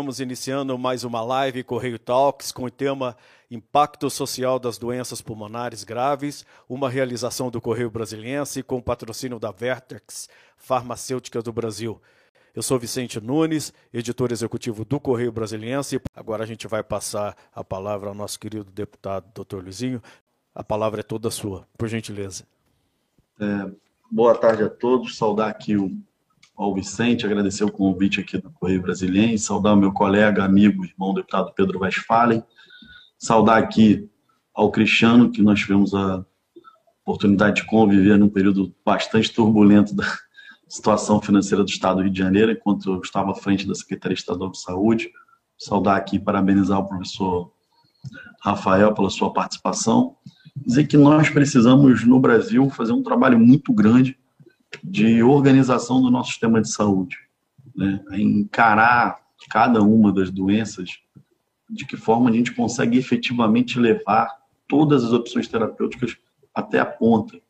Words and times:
Estamos 0.00 0.18
iniciando 0.18 0.78
mais 0.78 1.04
uma 1.04 1.22
live 1.22 1.62
Correio 1.62 1.98
Talks 1.98 2.50
com 2.50 2.64
o 2.64 2.70
tema 2.70 3.16
Impacto 3.50 4.10
Social 4.10 4.58
das 4.58 4.76
Doenças 4.76 5.22
Pulmonares 5.22 5.84
Graves, 5.84 6.44
uma 6.68 6.90
realização 6.90 7.50
do 7.50 7.60
Correio 7.60 7.90
Brasiliense 7.90 8.62
com 8.62 8.80
patrocínio 8.80 9.38
da 9.38 9.52
Vertex 9.52 10.28
Farmacêutica 10.56 11.40
do 11.40 11.52
Brasil. 11.52 12.00
Eu 12.52 12.62
sou 12.62 12.78
Vicente 12.78 13.20
Nunes, 13.20 13.72
editor 13.94 14.32
executivo 14.32 14.84
do 14.84 14.98
Correio 14.98 15.30
Brasiliense. 15.30 16.00
Agora 16.12 16.42
a 16.42 16.46
gente 16.46 16.66
vai 16.66 16.82
passar 16.82 17.36
a 17.54 17.62
palavra 17.62 18.08
ao 18.08 18.14
nosso 18.14 18.40
querido 18.40 18.64
deputado 18.64 19.30
Dr. 19.32 19.62
Luizinho. 19.62 20.02
A 20.52 20.64
palavra 20.64 21.00
é 21.00 21.04
toda 21.04 21.30
sua, 21.30 21.68
por 21.78 21.88
gentileza. 21.88 22.44
É, 23.38 23.70
boa 24.10 24.34
tarde 24.34 24.64
a 24.64 24.68
todos. 24.68 25.16
Saudar 25.16 25.48
aqui 25.48 25.76
o 25.76 25.90
ao 26.56 26.74
Vicente, 26.74 27.24
agradecer 27.24 27.64
o 27.64 27.72
convite 27.72 28.20
aqui 28.20 28.36
do 28.36 28.50
Correio 28.50 28.82
Brasiliense, 28.82 29.44
saudar 29.44 29.72
o 29.72 29.76
meu 29.76 29.92
colega, 29.92 30.44
amigo, 30.44 30.84
irmão, 30.84 31.14
deputado 31.14 31.54
Pedro 31.54 31.78
Westphalen, 31.78 32.44
saudar 33.18 33.56
aqui 33.56 34.06
ao 34.54 34.70
Cristiano, 34.70 35.30
que 35.30 35.40
nós 35.40 35.58
tivemos 35.58 35.94
a 35.94 36.22
oportunidade 37.02 37.62
de 37.62 37.66
conviver 37.66 38.18
num 38.18 38.28
período 38.28 38.74
bastante 38.84 39.32
turbulento 39.32 39.94
da 39.94 40.04
situação 40.68 41.18
financeira 41.22 41.64
do 41.64 41.70
Estado 41.70 41.96
do 41.96 42.02
Rio 42.02 42.12
de 42.12 42.18
Janeiro, 42.18 42.52
enquanto 42.52 42.92
eu 42.92 43.00
estava 43.00 43.30
à 43.30 43.34
frente 43.34 43.66
da 43.66 43.74
Secretaria 43.74 44.14
Estadual 44.14 44.50
de 44.50 44.60
Saúde. 44.60 45.10
Saudar 45.56 45.96
aqui 45.96 46.16
e 46.16 46.20
parabenizar 46.20 46.78
o 46.78 46.86
professor 46.86 47.52
Rafael 48.42 48.92
pela 48.92 49.08
sua 49.08 49.32
participação. 49.32 50.16
Dizer 50.56 50.86
que 50.86 50.96
nós 50.96 51.30
precisamos, 51.30 52.04
no 52.04 52.18
Brasil, 52.18 52.68
fazer 52.70 52.92
um 52.92 53.02
trabalho 53.02 53.38
muito 53.38 53.72
grande 53.72 54.18
de 54.82 55.22
organização 55.22 56.00
do 56.00 56.10
nosso 56.10 56.30
sistema 56.30 56.60
de 56.60 56.70
saúde, 56.70 57.16
né? 57.74 58.02
encarar 58.12 59.18
cada 59.48 59.82
uma 59.82 60.12
das 60.12 60.30
doenças, 60.30 60.98
de 61.68 61.84
que 61.86 61.96
forma 61.96 62.30
a 62.30 62.32
gente 62.32 62.52
consegue 62.52 62.98
efetivamente 62.98 63.78
levar 63.78 64.28
todas 64.68 65.04
as 65.04 65.12
opções 65.12 65.48
terapêuticas 65.48 66.16
até 66.54 66.78
a 66.78 66.86
ponta, 66.86 67.40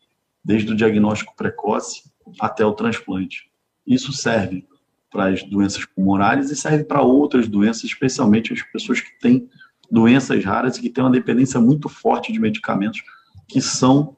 desde 0.44 0.72
o 0.72 0.76
diagnóstico 0.76 1.34
precoce 1.36 2.10
até 2.40 2.64
o 2.64 2.72
transplante. 2.72 3.50
Isso 3.86 4.12
serve 4.12 4.66
para 5.10 5.26
as 5.26 5.42
doenças 5.42 5.84
pulmonares 5.84 6.50
e 6.50 6.56
serve 6.56 6.84
para 6.84 7.02
outras 7.02 7.48
doenças, 7.48 7.84
especialmente 7.84 8.52
as 8.52 8.62
pessoas 8.62 9.00
que 9.00 9.18
têm 9.18 9.48
doenças 9.90 10.44
raras 10.44 10.76
e 10.76 10.82
que 10.82 10.90
têm 10.90 11.02
uma 11.02 11.10
dependência 11.10 11.60
muito 11.60 11.88
forte 11.88 12.32
de 12.32 12.38
medicamentos 12.38 13.02
que 13.48 13.60
são 13.60 14.16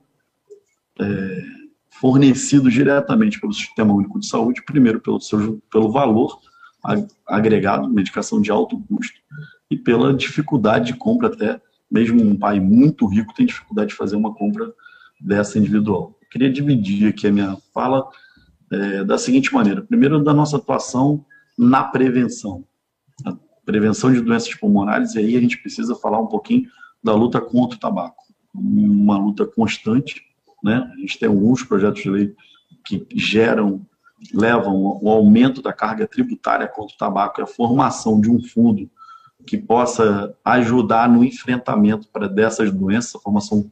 é, 1.01 1.43
fornecidos 2.01 2.73
diretamente 2.73 3.41
pelo 3.41 3.53
Sistema 3.53 3.95
Único 3.95 4.21
de 4.21 4.27
Saúde, 4.27 4.63
primeiro 4.65 5.01
pelo, 5.01 5.21
seu, 5.21 5.63
pelo 5.71 5.91
valor 5.91 6.39
agregado, 7.27 7.89
medicação 7.89 8.41
de 8.41 8.51
alto 8.51 8.81
custo, 8.89 9.21
e 9.71 9.77
pela 9.77 10.13
dificuldade 10.13 10.87
de 10.87 10.95
compra 10.99 11.29
até, 11.29 11.61
mesmo 11.91 12.21
um 12.21 12.37
pai 12.37 12.59
muito 12.59 13.07
rico 13.07 13.33
tem 13.35 13.47
dificuldade 13.47 13.91
de 13.91 13.97
fazer 13.97 14.17
uma 14.17 14.35
compra 14.35 14.73
dessa 15.21 15.59
individual. 15.59 16.19
Eu 16.21 16.29
queria 16.29 16.51
dividir 16.51 17.09
aqui 17.09 17.27
a 17.27 17.33
minha 17.33 17.57
fala 17.73 18.09
é, 18.71 19.05
da 19.05 19.17
seguinte 19.17 19.55
maneira. 19.55 19.83
Primeiro, 19.83 20.23
da 20.23 20.35
nossa 20.35 20.57
atuação 20.57 21.25
na 21.57 21.85
prevenção. 21.85 22.65
Prevenção 23.65 24.13
de 24.13 24.21
doenças 24.21 24.55
pulmonares, 24.55 25.15
e 25.15 25.19
aí 25.19 25.37
a 25.37 25.41
gente 25.41 25.59
precisa 25.59 25.95
falar 25.95 26.21
um 26.21 26.27
pouquinho 26.27 26.69
da 27.03 27.15
luta 27.15 27.41
contra 27.41 27.77
o 27.77 27.81
tabaco. 27.81 28.23
Uma 28.55 29.17
luta 29.17 29.47
constante, 29.47 30.23
né? 30.63 30.91
A 30.93 31.01
gente 31.01 31.19
tem 31.19 31.29
alguns 31.29 31.63
projetos 31.63 32.03
de 32.03 32.11
lei 32.11 32.35
que 32.85 33.07
geram, 33.15 33.87
levam 34.33 34.99
o 35.01 35.09
aumento 35.09 35.63
da 35.63 35.73
carga 35.73 36.07
tributária 36.07 36.69
contra 36.69 36.95
o 36.95 36.99
tabaco 36.99 37.41
e 37.41 37.43
a 37.43 37.47
formação 37.47 38.21
de 38.21 38.31
um 38.31 38.43
fundo 38.43 38.91
que 39.47 39.59
possa 39.59 40.35
ajudar 40.45 41.09
no 41.09 41.25
enfrentamento 41.25 42.09
para 42.09 42.29
dessas 42.29 42.71
doenças, 42.73 43.17
a 43.17 43.21
formação 43.21 43.69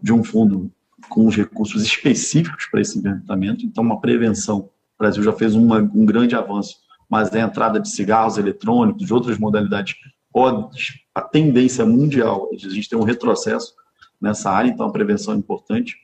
de 0.00 0.12
um 0.12 0.22
fundo 0.22 0.70
com 1.08 1.26
os 1.26 1.34
recursos 1.34 1.82
específicos 1.82 2.66
para 2.70 2.80
esse 2.80 2.98
enfrentamento. 2.98 3.64
Então, 3.64 3.82
uma 3.82 4.00
prevenção. 4.00 4.58
O 4.58 4.98
Brasil 4.98 5.22
já 5.22 5.32
fez 5.32 5.54
uma, 5.54 5.78
um 5.78 6.04
grande 6.04 6.34
avanço, 6.34 6.76
mas 7.08 7.32
a 7.32 7.40
entrada 7.40 7.80
de 7.80 7.88
cigarros 7.88 8.38
eletrônicos, 8.38 9.06
de 9.06 9.14
outras 9.14 9.38
modalidades, 9.38 9.94
pode, 10.32 11.04
a 11.14 11.22
tendência 11.22 11.84
mundial, 11.86 12.48
a 12.52 12.56
gente 12.56 12.88
tem 12.88 12.98
um 12.98 13.04
retrocesso 13.04 13.74
nessa 14.20 14.50
área, 14.50 14.68
então 14.68 14.86
a 14.86 14.92
prevenção 14.92 15.34
é 15.34 15.36
importante 15.36 15.96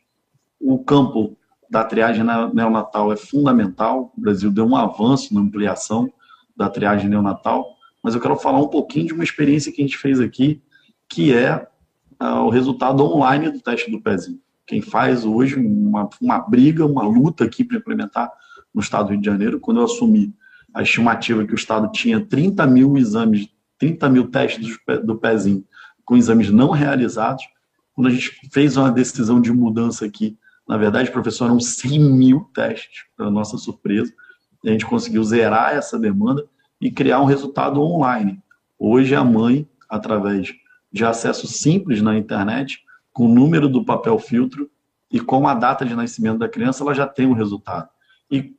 o 0.65 0.79
campo 0.79 1.37
da 1.71 1.85
triagem 1.85 2.25
neonatal 2.55 3.13
é 3.13 3.17
fundamental. 3.17 4.13
O 4.17 4.21
Brasil 4.21 4.51
deu 4.51 4.65
um 4.65 4.75
avanço 4.75 5.35
na 5.35 5.41
ampliação 5.41 6.11
da 6.57 6.71
triagem 6.71 7.11
neonatal, 7.11 7.77
mas 8.03 8.15
eu 8.15 8.21
quero 8.21 8.37
falar 8.37 8.61
um 8.61 8.69
pouquinho 8.69 9.09
de 9.09 9.13
uma 9.13 9.25
experiência 9.25 9.71
que 9.71 9.83
a 9.83 9.85
gente 9.85 9.99
fez 9.99 10.21
aqui, 10.21 10.63
que 11.09 11.35
é 11.35 11.69
uh, 12.23 12.45
o 12.45 12.49
resultado 12.49 13.05
online 13.05 13.51
do 13.51 13.61
teste 13.61 13.91
do 13.91 14.01
pezinho. 14.01 14.41
Quem 14.67 14.81
faz 14.81 15.27
hoje 15.27 15.57
uma, 15.57 16.09
uma 16.21 16.39
briga, 16.39 16.87
uma 16.87 17.03
luta 17.03 17.45
aqui 17.45 17.63
para 17.63 17.77
implementar 17.77 18.33
no 18.73 18.81
estado 18.81 19.07
do 19.07 19.11
Rio 19.11 19.21
de 19.21 19.27
Janeiro, 19.27 19.61
quando 19.61 19.81
eu 19.81 19.85
assumi 19.85 20.33
a 20.75 20.83
estimativa 20.83 21.47
que 21.47 21.53
o 21.53 21.57
estado 21.57 21.91
tinha 21.93 22.21
30 22.21 22.67
mil 22.67 22.97
exames, 22.99 23.49
30 23.79 24.09
mil 24.09 24.29
testes 24.29 24.77
do 25.05 25.17
pezinho 25.17 25.65
com 26.05 26.17
exames 26.17 26.51
não 26.51 26.71
realizados, 26.71 27.45
quando 27.95 28.09
a 28.09 28.11
gente 28.11 28.39
fez 28.53 28.77
uma 28.77 28.91
decisão 28.91 29.41
de 29.41 29.53
mudança 29.53 30.05
aqui 30.05 30.37
na 30.67 30.79
verdade, 30.79 31.11
professor, 31.11 31.47
eram 31.47 31.61
100 31.61 32.01
mil 32.01 32.51
testes, 32.55 33.05
para 33.17 33.31
nossa 33.31 33.57
surpresa. 33.59 34.13
A 34.65 34.71
gente 34.71 34.87
conseguiu 34.87 35.23
zerar 35.23 35.75
essa 35.75 35.99
demanda 35.99 36.47
e 36.81 36.91
criar 36.91 37.21
um 37.21 37.27
resultado 37.27 37.81
online. 37.81 38.43
Hoje, 38.79 39.15
a 39.15 39.23
mãe, 39.23 39.69
através 39.89 40.55
de 40.91 41.05
acesso 41.05 41.47
simples 41.47 42.01
na 42.01 42.17
internet, 42.17 42.83
com 43.13 43.27
o 43.27 43.35
número 43.35 43.69
do 43.69 43.85
papel 43.85 44.19
filtro 44.19 44.71
e 45.11 45.21
com 45.21 45.47
a 45.47 45.55
data 45.55 45.85
de 45.85 45.95
nascimento 45.95 46.39
da 46.39 46.49
criança, 46.49 46.83
ela 46.83 46.95
já 46.95 47.07
tem 47.07 47.27
o 47.27 47.31
um 47.31 47.35
resultado. 47.35 47.89
E, 48.31 48.57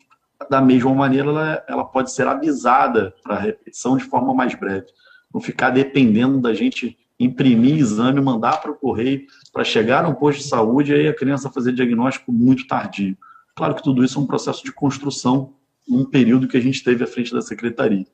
da 0.49 0.61
mesma 0.61 0.93
maneira, 0.93 1.29
ela, 1.29 1.65
ela 1.67 1.83
pode 1.85 2.11
ser 2.11 2.27
avisada 2.27 3.13
para 3.23 3.39
repetição 3.39 3.97
de 3.97 4.03
forma 4.03 4.33
mais 4.33 4.53
breve. 4.55 4.87
Não 5.33 5.41
ficar 5.41 5.69
dependendo 5.69 6.39
da 6.39 6.53
gente 6.53 6.97
imprimir 7.19 7.77
exame, 7.77 8.19
mandar 8.19 8.61
para 8.61 8.71
o 8.71 8.75
correio, 8.75 9.25
para 9.53 9.63
chegar 9.63 10.03
no 10.03 10.15
posto 10.15 10.39
de 10.39 10.47
saúde 10.47 10.91
e 10.91 10.95
aí 10.95 11.07
a 11.07 11.15
criança 11.15 11.49
fazer 11.49 11.71
diagnóstico 11.71 12.31
muito 12.31 12.67
tardio. 12.67 13.17
Claro 13.55 13.75
que 13.75 13.83
tudo 13.83 14.03
isso 14.03 14.19
é 14.19 14.21
um 14.21 14.27
processo 14.27 14.63
de 14.63 14.71
construção 14.71 15.53
num 15.87 16.03
período 16.03 16.47
que 16.47 16.57
a 16.57 16.61
gente 16.61 16.83
teve 16.83 17.03
à 17.03 17.07
frente 17.07 17.33
da 17.33 17.41
secretaria. 17.41 18.05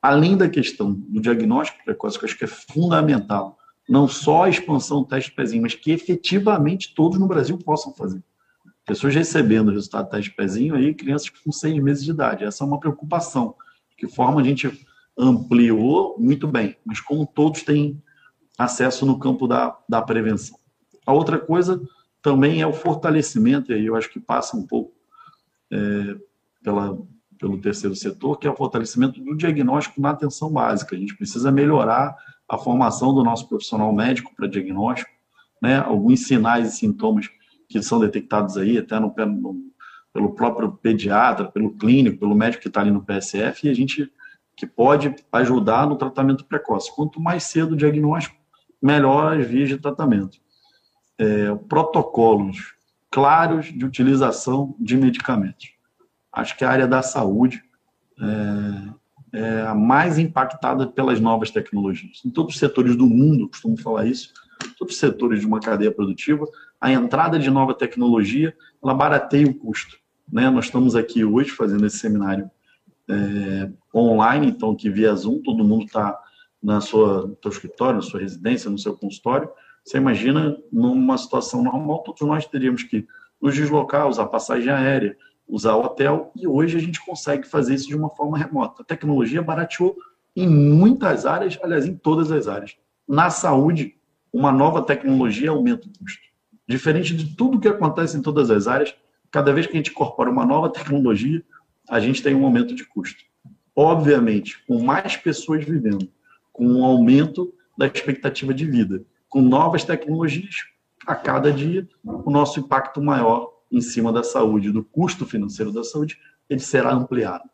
Além 0.00 0.36
da 0.36 0.48
questão 0.48 0.92
do 0.92 1.20
diagnóstico 1.20 1.84
precoce, 1.84 2.18
que 2.18 2.24
eu 2.24 2.28
acho 2.28 2.38
que 2.38 2.44
é 2.44 2.48
fundamental, 2.48 3.58
não 3.88 4.06
só 4.06 4.44
a 4.44 4.48
expansão 4.48 5.00
do 5.00 5.08
teste 5.08 5.30
de 5.30 5.36
pezinho, 5.36 5.62
mas 5.62 5.74
que 5.74 5.90
efetivamente 5.90 6.94
todos 6.94 7.18
no 7.18 7.26
Brasil 7.26 7.58
possam 7.58 7.92
fazer. 7.92 8.22
Pessoas 8.90 9.14
recebendo 9.14 9.68
o 9.68 9.70
resultado 9.70 10.06
do 10.06 10.10
teste 10.10 10.30
de 10.30 10.36
pezinho, 10.36 10.74
aí 10.74 10.92
crianças 10.92 11.28
com 11.28 11.52
seis 11.52 11.80
meses 11.80 12.04
de 12.04 12.10
idade. 12.10 12.42
Essa 12.42 12.64
é 12.64 12.66
uma 12.66 12.80
preocupação. 12.80 13.54
Que 13.96 14.08
forma 14.08 14.40
a 14.40 14.44
gente 14.44 14.84
ampliou, 15.16 16.16
muito 16.18 16.48
bem, 16.48 16.76
mas 16.84 16.98
como 16.98 17.24
todos 17.24 17.62
têm 17.62 18.02
acesso 18.58 19.06
no 19.06 19.16
campo 19.16 19.46
da, 19.46 19.78
da 19.88 20.02
prevenção. 20.02 20.58
A 21.06 21.12
outra 21.12 21.38
coisa 21.38 21.80
também 22.20 22.62
é 22.62 22.66
o 22.66 22.72
fortalecimento, 22.72 23.70
e 23.70 23.76
aí 23.76 23.86
eu 23.86 23.94
acho 23.94 24.10
que 24.10 24.18
passa 24.18 24.56
um 24.56 24.66
pouco 24.66 24.92
é, 25.70 26.16
pela, 26.60 26.98
pelo 27.38 27.60
terceiro 27.60 27.94
setor, 27.94 28.40
que 28.40 28.48
é 28.48 28.50
o 28.50 28.56
fortalecimento 28.56 29.20
do 29.20 29.36
diagnóstico 29.36 30.00
na 30.00 30.10
atenção 30.10 30.50
básica. 30.50 30.96
A 30.96 30.98
gente 30.98 31.16
precisa 31.16 31.52
melhorar 31.52 32.16
a 32.48 32.58
formação 32.58 33.14
do 33.14 33.22
nosso 33.22 33.48
profissional 33.48 33.92
médico 33.92 34.34
para 34.34 34.48
diagnóstico, 34.48 35.12
né? 35.62 35.78
alguns 35.78 36.26
sinais 36.26 36.74
e 36.74 36.76
sintomas 36.76 37.28
que 37.70 37.80
são 37.80 38.00
detectados 38.00 38.56
aí, 38.56 38.76
até 38.76 38.98
no, 38.98 39.14
no, 39.16 39.56
pelo 40.12 40.34
próprio 40.34 40.72
pediatra, 40.72 41.46
pelo 41.46 41.70
clínico, 41.76 42.18
pelo 42.18 42.34
médico 42.34 42.62
que 42.62 42.68
está 42.68 42.80
ali 42.80 42.90
no 42.90 43.04
PSF, 43.04 43.66
e 43.66 43.70
a 43.70 43.74
gente 43.74 44.12
que 44.56 44.66
pode 44.66 45.14
ajudar 45.32 45.86
no 45.86 45.96
tratamento 45.96 46.44
precoce. 46.44 46.94
Quanto 46.94 47.20
mais 47.20 47.44
cedo 47.44 47.72
o 47.72 47.76
diagnóstico, 47.76 48.36
melhor 48.82 49.38
as 49.38 49.46
vias 49.46 49.68
de 49.68 49.78
tratamento. 49.78 50.38
É, 51.16 51.54
protocolos 51.68 52.74
claros 53.10 53.66
de 53.66 53.84
utilização 53.84 54.74
de 54.78 54.96
medicamentos. 54.96 55.70
Acho 56.32 56.56
que 56.56 56.64
a 56.64 56.70
área 56.70 56.86
da 56.86 57.02
saúde 57.02 57.62
é, 59.32 59.38
é 59.38 59.60
a 59.62 59.74
mais 59.74 60.18
impactada 60.18 60.86
pelas 60.88 61.20
novas 61.20 61.50
tecnologias. 61.50 62.20
Em 62.24 62.30
todos 62.30 62.54
os 62.54 62.58
setores 62.58 62.96
do 62.96 63.06
mundo, 63.06 63.48
costumo 63.48 63.76
falar 63.76 64.06
isso, 64.06 64.32
todos 64.78 64.94
os 64.94 65.00
setores 65.00 65.40
de 65.40 65.46
uma 65.46 65.60
cadeia 65.60 65.92
produtiva, 65.92 66.46
a 66.80 66.90
entrada 66.90 67.38
de 67.38 67.50
nova 67.50 67.74
tecnologia, 67.74 68.56
ela 68.82 68.94
barateia 68.94 69.46
o 69.46 69.54
custo. 69.54 69.96
Né? 70.32 70.48
Nós 70.48 70.66
estamos 70.66 70.96
aqui 70.96 71.24
hoje 71.24 71.50
fazendo 71.50 71.84
esse 71.86 71.98
seminário 71.98 72.50
é, 73.08 73.70
online, 73.94 74.48
então 74.48 74.74
que 74.74 74.88
via 74.88 75.14
Zoom, 75.14 75.42
todo 75.42 75.64
mundo 75.64 75.84
está 75.84 76.18
na 76.62 76.80
sua, 76.80 77.26
no 77.26 77.36
seu 77.42 77.50
escritório, 77.50 77.96
na 77.96 78.02
sua 78.02 78.20
residência, 78.20 78.70
no 78.70 78.78
seu 78.78 78.96
consultório, 78.96 79.50
você 79.84 79.96
imagina 79.96 80.56
numa 80.70 81.16
situação 81.16 81.62
normal, 81.62 82.02
todos 82.02 82.20
nós 82.22 82.46
teríamos 82.46 82.82
que 82.82 83.06
nos 83.40 83.54
deslocar, 83.54 84.08
usar 84.08 84.26
passagem 84.26 84.70
aérea, 84.70 85.16
usar 85.48 85.74
hotel, 85.74 86.30
e 86.36 86.46
hoje 86.46 86.76
a 86.76 86.80
gente 86.80 87.04
consegue 87.04 87.46
fazer 87.46 87.74
isso 87.74 87.88
de 87.88 87.96
uma 87.96 88.10
forma 88.10 88.38
remota. 88.38 88.82
A 88.82 88.84
tecnologia 88.84 89.42
barateou 89.42 89.96
em 90.36 90.48
muitas 90.48 91.26
áreas, 91.26 91.58
aliás, 91.62 91.86
em 91.86 91.96
todas 91.96 92.30
as 92.30 92.46
áreas. 92.46 92.76
Na 93.08 93.30
saúde, 93.30 93.96
uma 94.32 94.52
nova 94.52 94.82
tecnologia 94.82 95.50
aumenta 95.50 95.88
o 95.88 95.98
custo. 95.98 96.29
Diferente 96.70 97.16
de 97.16 97.34
tudo 97.34 97.58
que 97.58 97.66
acontece 97.66 98.16
em 98.16 98.22
todas 98.22 98.48
as 98.48 98.68
áreas, 98.68 98.94
cada 99.28 99.52
vez 99.52 99.66
que 99.66 99.72
a 99.72 99.76
gente 99.76 99.90
incorpora 99.90 100.30
uma 100.30 100.46
nova 100.46 100.70
tecnologia, 100.70 101.42
a 101.88 101.98
gente 101.98 102.22
tem 102.22 102.32
um 102.32 102.44
aumento 102.44 102.76
de 102.76 102.84
custo. 102.84 103.24
Obviamente, 103.74 104.64
com 104.68 104.80
mais 104.80 105.16
pessoas 105.16 105.64
vivendo, 105.64 106.08
com 106.52 106.64
um 106.64 106.84
aumento 106.84 107.52
da 107.76 107.88
expectativa 107.88 108.54
de 108.54 108.66
vida, 108.66 109.02
com 109.28 109.42
novas 109.42 109.82
tecnologias, 109.82 110.58
a 111.04 111.16
cada 111.16 111.52
dia 111.52 111.88
o 112.04 112.30
nosso 112.30 112.60
impacto 112.60 113.02
maior 113.02 113.52
em 113.68 113.80
cima 113.80 114.12
da 114.12 114.22
saúde, 114.22 114.70
do 114.70 114.84
custo 114.84 115.26
financeiro 115.26 115.72
da 115.72 115.82
saúde, 115.82 116.20
ele 116.48 116.60
será 116.60 116.92
ampliado. 116.92 117.50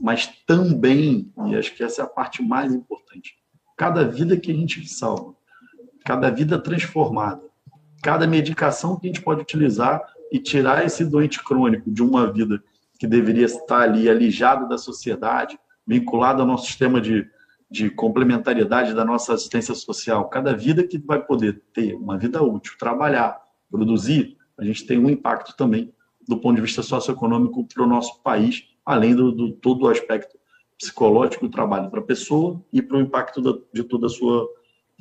Mas 0.00 0.28
também, 0.46 1.32
e 1.48 1.56
acho 1.56 1.74
que 1.74 1.82
essa 1.82 2.02
é 2.02 2.04
a 2.04 2.08
parte 2.08 2.40
mais 2.40 2.72
importante, 2.72 3.36
cada 3.76 4.04
vida 4.04 4.36
que 4.36 4.52
a 4.52 4.54
gente 4.54 4.88
salva, 4.88 5.34
cada 6.04 6.30
vida 6.30 6.56
transformada, 6.56 7.49
cada 8.02 8.26
medicação 8.26 8.96
que 8.96 9.06
a 9.06 9.12
gente 9.12 9.22
pode 9.22 9.42
utilizar 9.42 10.02
e 10.32 10.38
tirar 10.38 10.84
esse 10.84 11.04
doente 11.04 11.42
crônico 11.42 11.90
de 11.90 12.02
uma 12.02 12.32
vida 12.32 12.62
que 12.98 13.06
deveria 13.06 13.46
estar 13.46 13.82
ali 13.82 14.08
alijado 14.08 14.68
da 14.68 14.78
sociedade, 14.78 15.58
vinculado 15.86 16.42
ao 16.42 16.46
nosso 16.46 16.66
sistema 16.66 17.00
de, 17.00 17.26
de 17.70 17.90
complementariedade 17.90 18.94
da 18.94 19.04
nossa 19.04 19.34
assistência 19.34 19.74
social. 19.74 20.28
Cada 20.28 20.54
vida 20.54 20.86
que 20.86 20.98
vai 20.98 21.24
poder 21.24 21.62
ter 21.72 21.94
uma 21.94 22.18
vida 22.18 22.42
útil, 22.42 22.74
trabalhar, 22.78 23.40
produzir, 23.70 24.36
a 24.58 24.64
gente 24.64 24.86
tem 24.86 24.98
um 24.98 25.08
impacto 25.08 25.56
também 25.56 25.92
do 26.28 26.36
ponto 26.36 26.56
de 26.56 26.62
vista 26.62 26.82
socioeconômico 26.82 27.66
para 27.66 27.82
o 27.82 27.86
nosso 27.86 28.22
país, 28.22 28.64
além 28.84 29.14
do, 29.14 29.32
do 29.32 29.52
todo 29.52 29.84
o 29.84 29.88
aspecto 29.88 30.38
psicológico 30.78 31.46
do 31.46 31.50
trabalho 31.50 31.90
para 31.90 32.00
a 32.00 32.04
pessoa 32.04 32.62
e 32.72 32.80
para 32.80 32.96
o 32.96 33.00
impacto 33.00 33.40
da, 33.40 33.58
de 33.72 33.82
toda 33.82 34.06
a 34.06 34.10
sua 34.10 34.46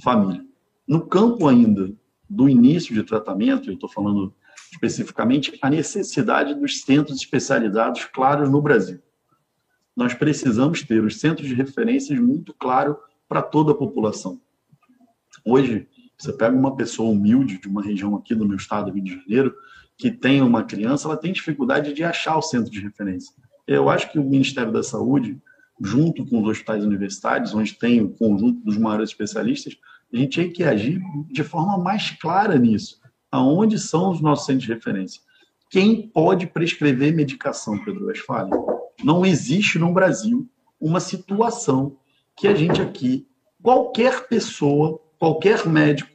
família. 0.02 0.44
No 0.88 1.06
campo 1.06 1.48
ainda 1.48 1.92
do 2.30 2.48
início 2.48 2.94
de 2.94 3.04
tratamento, 3.04 3.70
eu 3.70 3.74
estou 3.74 3.90
falando 3.90 4.34
especificamente, 4.72 5.58
a 5.62 5.70
necessidade 5.70 6.54
dos 6.54 6.82
centros 6.82 7.18
especializados 7.18 8.06
claros 8.06 8.50
no 8.50 8.62
Brasil. 8.62 9.00
Nós 9.96 10.14
precisamos 10.14 10.84
ter 10.84 11.04
os 11.04 11.20
centros 11.20 11.48
de 11.48 11.56
referências 11.56 12.20
muito 12.20 12.54
claros 12.54 12.96
para 13.28 13.42
toda 13.42 13.72
a 13.72 13.76
população. 13.76 14.40
Hoje, 15.46 15.88
você 16.18 16.32
pega 16.34 16.56
uma 16.56 16.76
pessoa 16.76 17.10
humilde 17.10 17.60
de 17.60 17.68
uma 17.68 17.82
região 17.82 18.16
aqui 18.16 18.36
do 18.36 18.48
meu 18.48 18.58
estado, 18.58 18.92
Rio 18.92 19.04
de 19.04 19.16
Janeiro, 19.16 19.56
que 19.98 20.12
tem 20.12 20.42
uma 20.42 20.64
criança, 20.64 21.08
ela 21.08 21.18
tem 21.18 21.34
dificuldade 21.34 21.94
de 21.94 22.04
achar 22.04 22.38
o 22.38 22.42
centro 22.42 22.72
de 22.72 22.80
referência. 22.80 23.34
Eu 23.68 23.90
acho 23.90 24.12
que 24.12 24.20
o 24.20 24.24
Ministério 24.24 24.72
da 24.72 24.84
Saúde, 24.84 25.42
junto 25.82 26.26
com 26.26 26.42
os 26.42 26.50
hospitais 26.50 26.84
universitários, 26.84 27.54
onde 27.54 27.74
tem 27.74 28.02
o 28.02 28.10
conjunto 28.10 28.64
dos 28.64 28.78
maiores 28.78 29.10
especialistas, 29.10 29.78
a 30.12 30.18
gente 30.18 30.42
tem 30.42 30.52
que 30.52 30.64
agir 30.64 31.02
de 31.30 31.44
forma 31.44 31.78
mais 31.78 32.12
clara 32.12 32.58
nisso. 32.58 33.00
Aonde 33.32 33.78
são 33.78 34.10
os 34.10 34.22
nossos 34.22 34.46
centros 34.46 34.66
de 34.66 34.74
referência? 34.74 35.22
Quem 35.70 36.08
pode 36.08 36.48
prescrever 36.48 37.14
medicação, 37.14 37.78
Pedro 37.84 38.08
Westphalen? 38.08 38.52
Não 39.04 39.24
existe 39.24 39.78
no 39.78 39.94
Brasil 39.94 40.50
uma 40.82 41.00
situação 41.00 41.98
que 42.36 42.48
a 42.48 42.56
gente 42.56 42.82
aqui, 42.82 43.28
qualquer 43.62 44.28
pessoa, 44.28 45.00
qualquer 45.20 45.68
médico, 45.68 46.10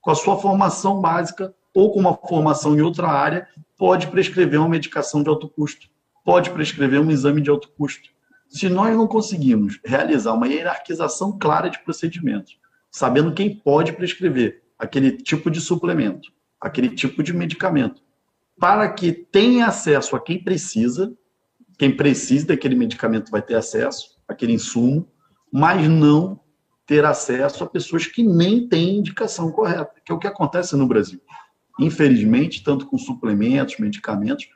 com 0.00 0.10
a 0.10 0.14
sua 0.14 0.38
formação 0.38 1.00
básica 1.00 1.52
ou 1.74 1.92
com 1.92 2.00
uma 2.00 2.14
formação 2.14 2.76
em 2.76 2.82
outra 2.82 3.08
área, 3.08 3.48
pode 3.76 4.06
prescrever 4.06 4.60
uma 4.60 4.68
medicação 4.68 5.22
de 5.22 5.28
alto 5.28 5.48
custo, 5.48 5.88
pode 6.24 6.50
prescrever 6.50 7.00
um 7.00 7.10
exame 7.10 7.40
de 7.40 7.50
alto 7.50 7.68
custo. 7.76 8.10
Se 8.48 8.68
nós 8.68 8.96
não 8.96 9.08
conseguimos 9.08 9.80
realizar 9.84 10.34
uma 10.34 10.46
hierarquização 10.46 11.36
clara 11.38 11.68
de 11.68 11.78
procedimentos, 11.80 12.59
sabendo 12.90 13.32
quem 13.32 13.54
pode 13.54 13.92
prescrever 13.92 14.62
aquele 14.78 15.12
tipo 15.12 15.50
de 15.50 15.60
suplemento, 15.60 16.30
aquele 16.60 16.88
tipo 16.88 17.22
de 17.22 17.32
medicamento, 17.32 18.02
para 18.58 18.90
que 18.92 19.12
tenha 19.12 19.66
acesso 19.66 20.16
a 20.16 20.20
quem 20.20 20.42
precisa, 20.42 21.14
quem 21.78 21.96
precisa 21.96 22.48
daquele 22.48 22.74
medicamento 22.74 23.30
vai 23.30 23.40
ter 23.40 23.54
acesso, 23.54 24.18
aquele 24.28 24.52
insumo, 24.52 25.08
mas 25.52 25.88
não 25.88 26.40
ter 26.86 27.04
acesso 27.04 27.64
a 27.64 27.68
pessoas 27.68 28.06
que 28.06 28.22
nem 28.22 28.68
têm 28.68 28.98
indicação 28.98 29.50
correta, 29.52 29.94
que 30.04 30.10
é 30.10 30.14
o 30.14 30.18
que 30.18 30.26
acontece 30.26 30.76
no 30.76 30.86
Brasil. 30.86 31.20
Infelizmente, 31.78 32.62
tanto 32.62 32.86
com 32.86 32.98
suplementos, 32.98 33.78
medicamentos, 33.78 34.48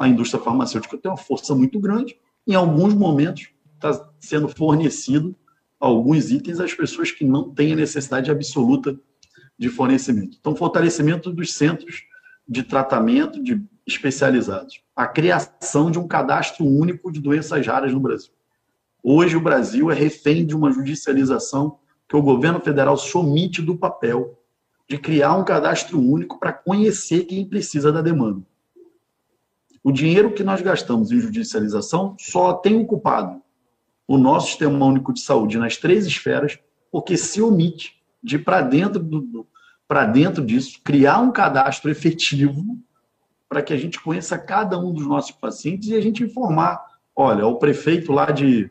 a 0.00 0.08
indústria 0.08 0.42
farmacêutica 0.42 0.98
tem 0.98 1.10
uma 1.10 1.18
força 1.18 1.54
muito 1.54 1.78
grande. 1.78 2.16
Em 2.46 2.54
alguns 2.54 2.94
momentos, 2.94 3.50
está 3.74 4.10
sendo 4.18 4.48
fornecido 4.48 5.36
alguns 5.82 6.30
itens 6.30 6.60
às 6.60 6.72
pessoas 6.72 7.10
que 7.10 7.24
não 7.24 7.50
têm 7.50 7.72
a 7.72 7.76
necessidade 7.76 8.30
absoluta 8.30 8.96
de 9.58 9.68
fornecimento. 9.68 10.36
Então, 10.38 10.54
fortalecimento 10.54 11.32
dos 11.32 11.52
centros 11.54 12.04
de 12.48 12.62
tratamento 12.62 13.42
de 13.42 13.60
especializados. 13.84 14.80
A 14.94 15.08
criação 15.08 15.90
de 15.90 15.98
um 15.98 16.06
cadastro 16.06 16.64
único 16.64 17.10
de 17.10 17.20
doenças 17.20 17.66
raras 17.66 17.92
no 17.92 17.98
Brasil. 17.98 18.30
Hoje, 19.02 19.36
o 19.36 19.40
Brasil 19.40 19.90
é 19.90 19.94
refém 19.94 20.46
de 20.46 20.54
uma 20.54 20.70
judicialização 20.70 21.80
que 22.08 22.14
o 22.14 22.22
governo 22.22 22.60
federal 22.60 22.96
se 22.96 23.16
omite 23.16 23.60
do 23.60 23.76
papel 23.76 24.38
de 24.88 24.98
criar 24.98 25.36
um 25.36 25.44
cadastro 25.44 25.98
único 25.98 26.38
para 26.38 26.52
conhecer 26.52 27.24
quem 27.24 27.44
precisa 27.44 27.90
da 27.90 28.00
demanda. 28.00 28.40
O 29.82 29.90
dinheiro 29.90 30.32
que 30.32 30.44
nós 30.44 30.60
gastamos 30.60 31.10
em 31.10 31.18
judicialização 31.18 32.14
só 32.20 32.52
tem 32.52 32.80
o 32.80 32.86
culpado 32.86 33.42
o 34.12 34.18
nosso 34.18 34.48
sistema 34.48 34.84
único 34.84 35.10
de 35.10 35.22
saúde 35.22 35.56
nas 35.56 35.78
três 35.78 36.04
esferas, 36.04 36.58
porque 36.90 37.16
se 37.16 37.40
omite 37.40 37.98
de 38.22 38.38
para 38.38 38.60
dentro 38.60 39.02
do, 39.02 39.46
para 39.88 40.04
dentro 40.04 40.44
disso 40.44 40.82
criar 40.84 41.18
um 41.20 41.32
cadastro 41.32 41.90
efetivo 41.90 42.78
para 43.48 43.62
que 43.62 43.72
a 43.72 43.76
gente 43.78 43.98
conheça 43.98 44.36
cada 44.36 44.78
um 44.78 44.92
dos 44.92 45.06
nossos 45.06 45.30
pacientes 45.30 45.88
e 45.88 45.94
a 45.94 46.00
gente 46.02 46.22
informar, 46.22 46.78
olha, 47.16 47.46
o 47.46 47.56
prefeito 47.56 48.12
lá 48.12 48.30
de 48.30 48.70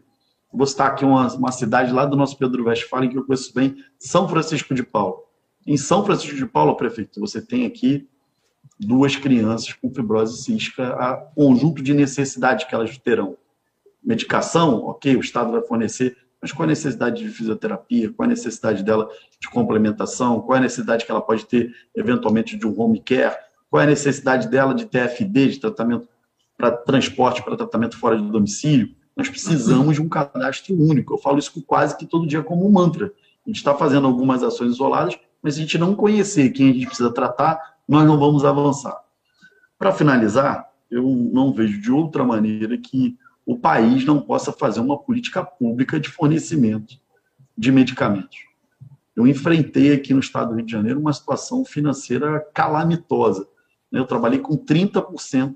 vou 0.54 0.68
citar 0.68 0.92
aqui 0.92 1.04
uma, 1.04 1.34
uma 1.34 1.52
cidade 1.52 1.92
lá 1.92 2.06
do 2.06 2.16
nosso 2.16 2.38
Pedro 2.38 2.66
Westphalen 2.66 3.10
que 3.10 3.18
eu 3.18 3.26
conheço 3.26 3.52
bem, 3.52 3.78
São 3.98 4.30
Francisco 4.30 4.76
de 4.76 4.84
Paulo. 4.84 5.24
Em 5.66 5.76
São 5.76 6.06
Francisco 6.06 6.36
de 6.36 6.46
Paulo, 6.46 6.76
prefeito, 6.76 7.20
você 7.20 7.42
tem 7.42 7.66
aqui 7.66 8.08
duas 8.80 9.16
crianças 9.16 9.74
com 9.74 9.92
fibrose 9.92 10.44
cística, 10.44 10.94
a 10.94 11.16
conjunto 11.16 11.82
de 11.82 11.96
necessidades 11.96 12.66
que 12.66 12.76
elas 12.76 12.96
terão 13.00 13.38
medicação, 14.04 14.86
ok, 14.86 15.16
o 15.16 15.20
Estado 15.20 15.52
vai 15.52 15.62
fornecer, 15.62 16.18
mas 16.42 16.52
qual 16.52 16.64
a 16.64 16.68
necessidade 16.68 17.24
de 17.24 17.30
fisioterapia, 17.30 18.12
qual 18.12 18.26
a 18.26 18.30
necessidade 18.30 18.84
dela 18.84 19.08
de 19.40 19.48
complementação, 19.50 20.42
qual 20.42 20.58
a 20.58 20.62
necessidade 20.62 21.06
que 21.06 21.12
ela 21.12 21.22
pode 21.22 21.46
ter, 21.46 21.72
eventualmente, 21.96 22.58
de 22.58 22.66
um 22.66 22.80
home 22.80 23.00
care, 23.00 23.38
qual 23.70 23.84
a 23.84 23.86
necessidade 23.86 24.48
dela 24.48 24.74
de 24.74 24.86
TFD, 24.86 25.50
de 25.50 25.60
tratamento 25.60 26.08
para 26.58 26.72
transporte, 26.72 27.44
para 27.44 27.56
tratamento 27.56 27.98
fora 27.98 28.18
de 28.18 28.30
domicílio. 28.30 28.94
Nós 29.16 29.30
precisamos 29.30 29.96
de 29.96 30.02
um 30.02 30.10
cadastro 30.10 30.76
único. 30.76 31.14
Eu 31.14 31.18
falo 31.18 31.40
isso 31.40 31.62
quase 31.64 31.98
que 31.98 32.06
todo 32.06 32.28
dia 32.28 32.44
como 32.44 32.68
um 32.68 32.72
mantra. 32.72 33.12
A 33.46 33.50
gente 33.50 33.58
está 33.58 33.74
fazendo 33.74 34.06
algumas 34.06 34.44
ações 34.44 34.74
isoladas, 34.74 35.18
mas 35.42 35.56
se 35.56 35.60
a 35.60 35.64
gente 35.64 35.78
não 35.78 35.96
conhecer 35.96 36.52
quem 36.52 36.70
a 36.70 36.74
gente 36.74 36.86
precisa 36.86 37.12
tratar, 37.12 37.78
nós 37.88 38.06
não 38.06 38.20
vamos 38.20 38.46
avançar. 38.46 38.96
Para 39.78 39.92
finalizar, 39.92 40.70
eu 40.90 41.04
não 41.04 41.52
vejo 41.52 41.82
de 41.82 41.92
outra 41.92 42.24
maneira 42.24 42.78
que 42.78 43.18
o 43.46 43.58
país 43.58 44.06
não 44.06 44.22
possa 44.22 44.52
fazer 44.52 44.80
uma 44.80 44.98
política 44.98 45.44
pública 45.44 46.00
de 46.00 46.10
fornecimento 46.10 47.00
de 47.58 47.72
medicamentos. 47.72 48.40
Eu 49.16 49.28
enfrentei 49.28 49.94
aqui 49.94 50.14
no 50.14 50.20
estado 50.20 50.50
do 50.50 50.56
Rio 50.56 50.66
de 50.66 50.72
Janeiro 50.72 51.00
uma 51.00 51.14
situação 51.14 51.66
financeira 51.66 52.40
calamitosa. 52.54 53.48
Eu 53.92 54.06
trabalhei 54.06 54.40
com 54.40 54.56
30% 54.56 55.56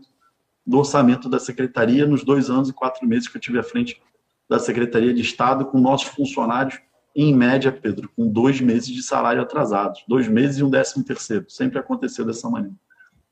do 0.66 0.78
orçamento 0.78 1.30
da 1.30 1.40
secretaria 1.40 2.06
nos 2.06 2.24
dois 2.24 2.50
anos 2.50 2.70
e 2.70 2.74
quatro 2.74 3.08
meses 3.08 3.28
que 3.28 3.38
eu 3.38 3.42
tive 3.42 3.60
à 3.60 3.64
frente 3.64 4.02
da 4.50 4.60
Secretaria 4.60 5.14
de 5.14 5.22
Estado, 5.22 5.66
com 5.66 5.80
nossos 5.80 6.10
funcionários, 6.10 6.80
em 7.16 7.34
média, 7.34 7.72
Pedro, 7.72 8.10
com 8.16 8.28
dois 8.28 8.60
meses 8.60 8.90
de 8.90 9.02
salário 9.02 9.42
atrasados, 9.42 10.04
dois 10.08 10.28
meses 10.28 10.58
e 10.58 10.64
um 10.64 10.70
décimo 10.70 11.04
terceiro. 11.04 11.50
Sempre 11.50 11.80
aconteceu 11.80 12.26
dessa 12.26 12.50
maneira. 12.50 12.76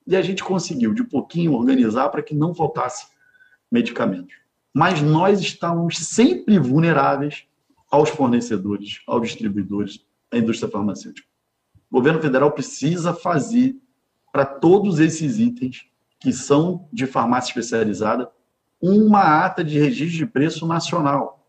E 0.07 0.15
a 0.15 0.21
gente 0.21 0.43
conseguiu, 0.43 0.93
de 0.93 1.03
pouquinho, 1.03 1.53
organizar 1.53 2.09
para 2.09 2.23
que 2.23 2.33
não 2.33 2.55
faltasse 2.55 3.07
medicamentos 3.69 4.42
mas 4.73 5.01
nós 5.01 5.39
estamos 5.39 5.97
sempre 5.97 6.57
vulneráveis 6.57 7.45
aos 7.91 8.09
fornecedores, 8.09 9.01
aos 9.05 9.27
distribuidores, 9.27 10.03
à 10.31 10.37
indústria 10.37 10.71
farmacêutica. 10.71 11.27
O 11.91 11.97
governo 11.97 12.19
federal 12.19 12.51
precisa 12.51 13.13
fazer 13.13 13.75
para 14.31 14.45
todos 14.45 14.99
esses 14.99 15.37
itens 15.37 15.85
que 16.19 16.33
são 16.33 16.87
de 16.91 17.05
farmácia 17.05 17.49
especializada 17.49 18.31
uma 18.81 19.45
ata 19.45 19.63
de 19.63 19.77
registro 19.77 20.17
de 20.17 20.25
preço 20.25 20.65
nacional, 20.65 21.47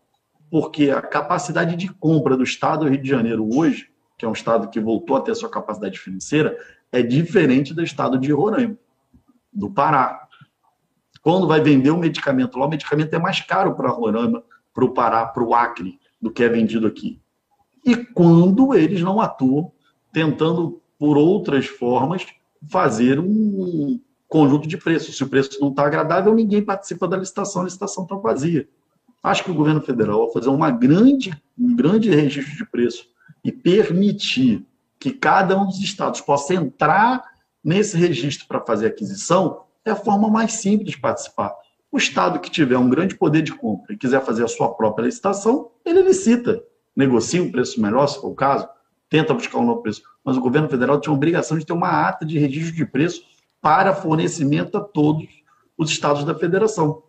porque 0.49 0.91
a 0.91 1.01
capacidade 1.01 1.75
de 1.75 1.89
compra 1.89 2.37
do 2.37 2.43
estado 2.43 2.85
do 2.85 2.91
Rio 2.91 3.01
de 3.01 3.09
Janeiro 3.09 3.49
hoje, 3.57 3.89
que 4.17 4.23
é 4.23 4.29
um 4.29 4.33
estado 4.33 4.69
que 4.69 4.79
voltou 4.79 5.17
a 5.17 5.21
ter 5.21 5.33
sua 5.35 5.49
capacidade 5.49 5.99
financeira, 5.99 6.55
é 6.91 7.01
diferente 7.01 7.73
do 7.73 7.83
estado 7.83 8.17
de 8.19 8.31
Roraima. 8.31 8.77
do 9.51 9.69
Pará. 9.69 10.24
Quando 11.25 11.47
vai 11.47 11.59
vender 11.59 11.89
o 11.89 11.97
medicamento 11.97 12.59
lá, 12.59 12.67
o 12.67 12.69
medicamento 12.69 13.11
é 13.11 13.17
mais 13.17 13.41
caro 13.41 13.73
para 13.73 13.89
Roraima, 13.89 14.43
para 14.71 14.85
o 14.85 14.93
Pará, 14.93 15.25
para 15.25 15.43
o 15.43 15.55
Acre, 15.55 15.99
do 16.21 16.29
que 16.29 16.43
é 16.43 16.47
vendido 16.47 16.85
aqui. 16.85 17.19
E 17.83 17.95
quando 17.95 18.75
eles 18.75 19.01
não 19.01 19.19
atuam 19.19 19.71
tentando, 20.13 20.79
por 20.99 21.17
outras 21.17 21.65
formas, 21.65 22.27
fazer 22.69 23.19
um 23.19 23.99
conjunto 24.27 24.67
de 24.67 24.77
preços. 24.77 25.17
Se 25.17 25.23
o 25.23 25.27
preço 25.27 25.59
não 25.59 25.69
está 25.69 25.87
agradável, 25.87 26.31
ninguém 26.31 26.61
participa 26.61 27.07
da 27.07 27.17
licitação, 27.17 27.63
a 27.63 27.65
licitação 27.65 28.03
está 28.03 28.15
vazia. 28.17 28.69
Acho 29.23 29.45
que 29.45 29.49
o 29.49 29.55
governo 29.55 29.81
federal, 29.81 30.21
ao 30.21 30.31
fazer 30.31 30.49
uma 30.49 30.69
grande, 30.69 31.33
um 31.57 31.75
grande 31.75 32.07
registro 32.11 32.55
de 32.55 32.65
preço 32.69 33.07
e 33.43 33.51
permitir 33.51 34.63
que 34.99 35.09
cada 35.09 35.59
um 35.59 35.65
dos 35.65 35.79
estados 35.79 36.21
possa 36.21 36.53
entrar 36.53 37.23
nesse 37.63 37.97
registro 37.97 38.47
para 38.47 38.61
fazer 38.61 38.85
aquisição, 38.85 39.64
é 39.85 39.91
a 39.91 39.95
forma 39.95 40.29
mais 40.29 40.53
simples 40.53 40.91
de 40.91 40.99
participar. 40.99 41.53
O 41.91 41.97
estado 41.97 42.39
que 42.39 42.49
tiver 42.49 42.77
um 42.77 42.89
grande 42.89 43.15
poder 43.15 43.41
de 43.41 43.53
compra 43.53 43.93
e 43.93 43.97
quiser 43.97 44.21
fazer 44.25 44.43
a 44.43 44.47
sua 44.47 44.73
própria 44.73 45.05
licitação, 45.05 45.71
ele 45.85 46.01
licita, 46.01 46.61
negocia 46.95 47.41
um 47.41 47.51
preço 47.51 47.79
melhor, 47.79 48.07
se 48.07 48.19
for 48.19 48.29
o 48.29 48.35
caso, 48.35 48.67
tenta 49.09 49.33
buscar 49.33 49.59
um 49.59 49.65
novo 49.65 49.81
preço. 49.81 50.01
Mas 50.23 50.35
o 50.35 50.41
governo 50.41 50.67
federal 50.67 50.99
tinha 50.99 51.13
a 51.13 51.15
obrigação 51.15 51.57
de 51.57 51.65
ter 51.65 51.73
uma 51.73 52.07
ata 52.07 52.25
de 52.25 52.37
registro 52.39 52.75
de 52.75 52.85
preço 52.85 53.21
para 53.61 53.95
fornecimento 53.95 54.77
a 54.77 54.81
todos 54.81 55.27
os 55.77 55.89
estados 55.89 56.23
da 56.23 56.35
federação. 56.35 57.03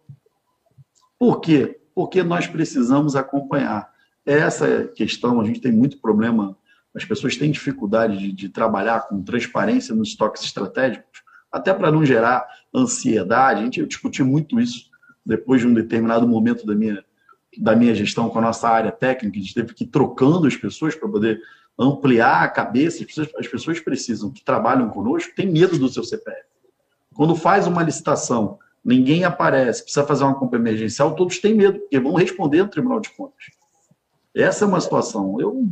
Por 1.18 1.40
quê? 1.40 1.80
Porque 1.95 2.23
nós 2.23 2.47
precisamos 2.47 3.16
acompanhar. 3.16 3.90
Essa 4.25 4.85
questão, 4.88 5.40
a 5.40 5.45
gente 5.45 5.61
tem 5.61 5.73
muito 5.73 5.99
problema, 5.99 6.56
as 6.95 7.04
pessoas 7.04 7.37
têm 7.37 7.50
dificuldade 7.50 8.18
de, 8.18 8.33
de 8.33 8.49
trabalhar 8.49 9.09
com 9.09 9.23
transparência 9.23 9.95
nos 9.95 10.09
estoques 10.09 10.42
estratégicos, 10.42 11.15
até 11.56 11.72
para 11.75 11.90
não 11.90 12.04
gerar 12.04 12.46
ansiedade. 12.75 13.60
A 13.60 13.64
gente 13.64 13.86
discutiu 13.86 14.26
muito 14.26 14.60
isso 14.60 14.90
depois 15.25 15.60
de 15.60 15.66
um 15.66 15.75
determinado 15.75 16.26
momento 16.26 16.64
da 16.64 16.75
minha, 16.75 17.04
da 17.58 17.75
minha 17.75 17.94
gestão 17.94 18.28
com 18.28 18.38
a 18.38 18.42
nossa 18.42 18.68
área 18.68 18.92
técnica, 18.92 19.36
a 19.36 19.40
gente 19.40 19.54
teve 19.54 19.75
que 19.75 19.84
ir 19.84 19.88
trocando 19.88 20.46
as 20.46 20.56
pessoas 20.56 20.94
para 20.94 21.08
poder 21.08 21.40
ampliar 21.78 22.44
a 22.44 22.48
cabeça. 22.48 22.98
As 23.00 23.06
pessoas, 23.06 23.28
as 23.36 23.48
pessoas 23.48 23.80
precisam, 23.80 24.30
que 24.30 24.44
trabalham 24.44 24.88
conosco, 24.88 25.34
têm 25.34 25.50
medo 25.50 25.76
do 25.78 25.88
seu 25.88 26.04
CPF. 26.04 26.46
Quando 27.14 27.34
faz 27.34 27.66
uma 27.66 27.82
licitação, 27.82 28.58
ninguém 28.84 29.25
aparece, 29.25 29.82
precisa 29.82 30.06
fazer 30.06 30.25
uma 30.25 30.34
compra 30.34 30.58
emergencial, 30.58 31.16
todos 31.16 31.38
têm 31.38 31.54
medo, 31.54 31.80
porque 31.80 31.98
vão 31.98 32.14
responder 32.14 32.62
no 32.62 32.68
Tribunal 32.68 33.00
de 33.00 33.10
Contas. 33.10 33.46
Essa 34.34 34.64
é 34.64 34.68
uma 34.68 34.80
situação. 34.80 35.40
Eu, 35.40 35.66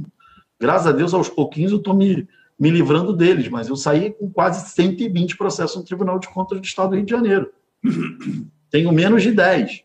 graças 0.59 0.87
a 0.87 0.93
Deus, 0.93 1.15
aos 1.15 1.29
pouquinhos 1.29 1.71
eu 1.71 1.79
estou 1.79 1.95
me, 1.95 2.27
me 2.59 2.71
livrando 2.71 3.13
deles, 3.13 3.49
mas 3.49 3.69
eu 3.69 3.77
saí 3.77 4.13
com 4.13 4.31
quase 4.31 4.71
120 4.71 5.37
processos 5.37 5.77
no 5.77 5.85
Tribunal 5.85 6.19
de 6.19 6.29
Contas 6.29 6.61
do 6.61 6.65
Estado 6.65 6.91
do 6.91 6.97
Rio 6.97 7.05
de 7.05 7.11
Janeiro. 7.11 7.51
Tenho 8.71 8.93
menos 8.93 9.23
de 9.23 9.33
10. 9.33 9.85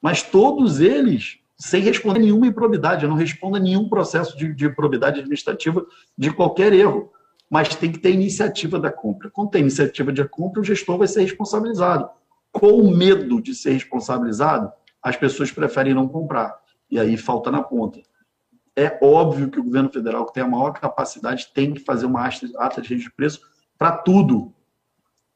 Mas 0.00 0.22
todos 0.22 0.80
eles 0.80 1.38
sem 1.62 1.80
responder 1.80 2.18
nenhuma 2.18 2.48
improbidade. 2.48 3.04
Eu 3.04 3.08
não 3.08 3.16
respondo 3.16 3.56
a 3.56 3.60
nenhum 3.60 3.88
processo 3.88 4.36
de, 4.36 4.52
de 4.52 4.66
improbidade 4.66 5.20
administrativa 5.20 5.86
de 6.18 6.32
qualquer 6.32 6.72
erro. 6.72 7.12
Mas 7.48 7.74
tem 7.76 7.92
que 7.92 8.00
ter 8.00 8.10
iniciativa 8.10 8.80
da 8.80 8.90
compra. 8.90 9.30
Quando 9.30 9.50
tem 9.50 9.60
iniciativa 9.60 10.12
de 10.12 10.24
compra, 10.24 10.60
o 10.60 10.64
gestor 10.64 10.98
vai 10.98 11.06
ser 11.06 11.20
responsabilizado. 11.20 12.10
Com 12.50 12.90
medo 12.90 13.40
de 13.40 13.54
ser 13.54 13.72
responsabilizado, 13.72 14.72
as 15.00 15.16
pessoas 15.16 15.52
preferem 15.52 15.94
não 15.94 16.08
comprar. 16.08 16.52
E 16.90 16.98
aí 16.98 17.16
falta 17.16 17.50
na 17.50 17.62
ponta. 17.62 18.00
É 18.76 18.98
óbvio 19.02 19.50
que 19.50 19.60
o 19.60 19.64
governo 19.64 19.90
federal, 19.90 20.26
que 20.26 20.32
tem 20.32 20.42
a 20.42 20.48
maior 20.48 20.72
capacidade, 20.72 21.48
tem 21.54 21.74
que 21.74 21.80
fazer 21.80 22.06
uma 22.06 22.26
ata 22.26 22.80
de 22.80 22.88
registro 22.88 23.10
de 23.10 23.16
preço 23.16 23.40
para 23.78 23.92
tudo. 23.92 24.52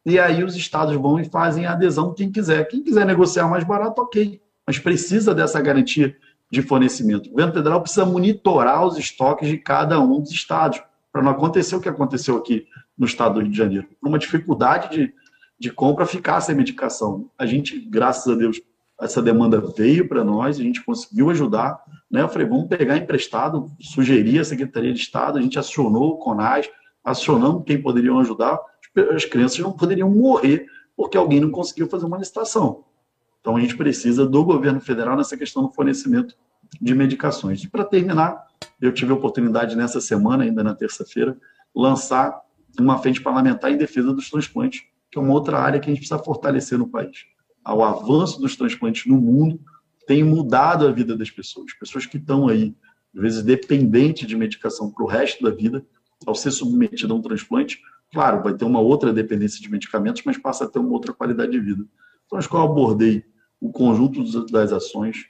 E 0.04 0.18
aí 0.18 0.42
os 0.42 0.56
estados 0.56 0.94
vão 0.96 1.20
e 1.20 1.24
fazem 1.24 1.66
a 1.66 1.72
adesão 1.72 2.14
quem 2.14 2.30
quiser. 2.30 2.66
Quem 2.68 2.82
quiser 2.82 3.04
negociar 3.04 3.48
mais 3.48 3.64
barato, 3.64 4.00
ok 4.00 4.40
mas 4.66 4.78
precisa 4.78 5.34
dessa 5.34 5.60
garantia 5.60 6.16
de 6.50 6.60
fornecimento. 6.60 7.28
O 7.28 7.30
governo 7.30 7.52
federal 7.52 7.80
precisa 7.80 8.04
monitorar 8.04 8.84
os 8.84 8.98
estoques 8.98 9.48
de 9.48 9.58
cada 9.58 10.00
um 10.00 10.20
dos 10.20 10.30
estados, 10.30 10.82
para 11.12 11.22
não 11.22 11.30
acontecer 11.30 11.76
o 11.76 11.80
que 11.80 11.88
aconteceu 11.88 12.36
aqui 12.36 12.66
no 12.98 13.06
estado 13.06 13.34
do 13.34 13.40
Rio 13.40 13.50
de 13.50 13.56
Janeiro. 13.56 13.88
Uma 14.02 14.18
dificuldade 14.18 14.90
de, 14.90 15.14
de 15.58 15.70
compra 15.70 16.04
ficar 16.04 16.40
sem 16.40 16.54
medicação. 16.54 17.30
A 17.38 17.46
gente, 17.46 17.78
graças 17.78 18.30
a 18.30 18.36
Deus, 18.36 18.60
essa 19.00 19.20
demanda 19.20 19.60
veio 19.60 20.08
para 20.08 20.24
nós, 20.24 20.58
a 20.58 20.62
gente 20.62 20.82
conseguiu 20.84 21.30
ajudar. 21.30 21.82
Né? 22.10 22.22
Eu 22.22 22.28
falei, 22.28 22.46
vamos 22.46 22.66
pegar 22.66 22.96
emprestado, 22.96 23.70
sugeri 23.80 24.38
a 24.38 24.44
Secretaria 24.44 24.92
de 24.92 25.00
Estado, 25.00 25.38
a 25.38 25.42
gente 25.42 25.58
acionou 25.58 26.12
o 26.12 26.16
CONAS, 26.18 26.68
acionamos 27.04 27.64
quem 27.64 27.80
poderiam 27.80 28.18
ajudar, 28.20 28.58
as 29.14 29.24
crianças 29.24 29.58
não 29.58 29.72
poderiam 29.72 30.10
morrer 30.10 30.66
porque 30.96 31.16
alguém 31.16 31.40
não 31.40 31.50
conseguiu 31.50 31.86
fazer 31.88 32.06
uma 32.06 32.16
licitação. 32.16 32.84
Então, 33.40 33.56
a 33.56 33.60
gente 33.60 33.76
precisa 33.76 34.26
do 34.26 34.44
governo 34.44 34.80
federal 34.80 35.16
nessa 35.16 35.36
questão 35.36 35.62
do 35.62 35.72
fornecimento 35.72 36.34
de 36.80 36.94
medicações. 36.94 37.62
E, 37.62 37.68
para 37.68 37.84
terminar, 37.84 38.46
eu 38.80 38.92
tive 38.92 39.12
a 39.12 39.14
oportunidade 39.14 39.76
nessa 39.76 40.00
semana, 40.00 40.44
ainda 40.44 40.64
na 40.64 40.74
terça-feira, 40.74 41.36
lançar 41.74 42.40
uma 42.80 42.98
frente 42.98 43.20
parlamentar 43.20 43.70
em 43.70 43.76
defesa 43.76 44.12
dos 44.12 44.30
transplantes, 44.30 44.82
que 45.10 45.18
é 45.18 45.20
uma 45.20 45.32
outra 45.32 45.58
área 45.58 45.78
que 45.78 45.86
a 45.86 45.90
gente 45.90 46.00
precisa 46.00 46.18
fortalecer 46.18 46.78
no 46.78 46.88
país. 46.88 47.26
O 47.74 47.82
avanço 47.82 48.40
dos 48.40 48.56
transplantes 48.56 49.06
no 49.06 49.20
mundo 49.20 49.60
tem 50.06 50.22
mudado 50.22 50.86
a 50.86 50.92
vida 50.92 51.16
das 51.16 51.30
pessoas. 51.30 51.72
Pessoas 51.78 52.06
que 52.06 52.16
estão 52.16 52.48
aí, 52.48 52.74
às 53.14 53.20
vezes, 53.20 53.42
dependentes 53.42 54.26
de 54.26 54.36
medicação 54.36 54.90
para 54.90 55.04
o 55.04 55.08
resto 55.08 55.42
da 55.42 55.50
vida, 55.50 55.84
ao 56.24 56.34
ser 56.34 56.50
submetido 56.50 57.12
a 57.12 57.16
um 57.16 57.22
transplante, 57.22 57.80
claro, 58.12 58.42
vai 58.42 58.54
ter 58.54 58.64
uma 58.64 58.80
outra 58.80 59.12
dependência 59.12 59.60
de 59.60 59.70
medicamentos, 59.70 60.22
mas 60.24 60.38
passa 60.38 60.64
a 60.64 60.68
ter 60.68 60.78
uma 60.78 60.92
outra 60.92 61.12
qualidade 61.12 61.52
de 61.52 61.60
vida. 61.60 61.84
Então, 62.24 62.38
acho 62.38 62.48
que 62.48 62.54
eu 62.54 62.62
abordei 62.62 63.24
o 63.60 63.70
conjunto 63.70 64.22
das 64.46 64.72
ações. 64.72 65.26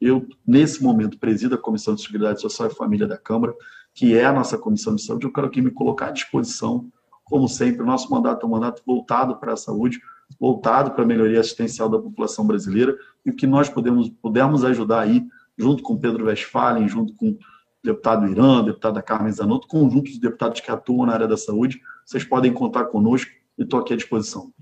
Eu, 0.00 0.26
nesse 0.46 0.82
momento, 0.82 1.18
presido 1.18 1.54
a 1.54 1.58
Comissão 1.58 1.94
de 1.94 2.02
Seguridade 2.02 2.40
Social 2.40 2.68
e 2.68 2.74
Família 2.74 3.06
da 3.06 3.16
Câmara, 3.16 3.54
que 3.94 4.16
é 4.16 4.24
a 4.24 4.32
nossa 4.32 4.56
comissão 4.56 4.94
de 4.94 5.02
saúde. 5.02 5.26
Eu 5.26 5.32
quero 5.32 5.46
aqui 5.46 5.60
me 5.60 5.70
colocar 5.70 6.08
à 6.08 6.10
disposição, 6.10 6.90
como 7.24 7.48
sempre. 7.48 7.82
O 7.82 7.86
nosso 7.86 8.10
mandato 8.10 8.44
é 8.44 8.48
um 8.48 8.52
mandato 8.52 8.82
voltado 8.86 9.36
para 9.36 9.52
a 9.52 9.56
saúde, 9.56 10.00
voltado 10.38 10.92
para 10.92 11.02
a 11.02 11.06
melhoria 11.06 11.40
assistencial 11.40 11.88
da 11.88 11.98
população 11.98 12.46
brasileira 12.46 12.96
e 13.24 13.30
o 13.30 13.36
que 13.36 13.46
nós 13.46 13.68
podemos, 13.68 14.08
pudermos 14.08 14.64
ajudar 14.64 15.00
aí, 15.00 15.24
junto 15.56 15.82
com 15.82 15.98
Pedro 15.98 16.26
Westphalen, 16.26 16.88
junto 16.88 17.14
com 17.14 17.30
o 17.30 17.38
deputado 17.82 18.26
Irã, 18.26 18.64
deputada 18.64 19.02
Carmen 19.02 19.32
Zanotto, 19.32 19.66
conjunto 19.66 20.10
de 20.10 20.20
deputados 20.20 20.60
que 20.60 20.70
atuam 20.70 21.06
na 21.06 21.14
área 21.14 21.28
da 21.28 21.36
saúde, 21.36 21.80
vocês 22.04 22.24
podem 22.24 22.52
contar 22.52 22.86
conosco 22.86 23.30
e 23.58 23.62
estou 23.62 23.80
aqui 23.80 23.92
à 23.92 23.96
disposição. 23.96 24.52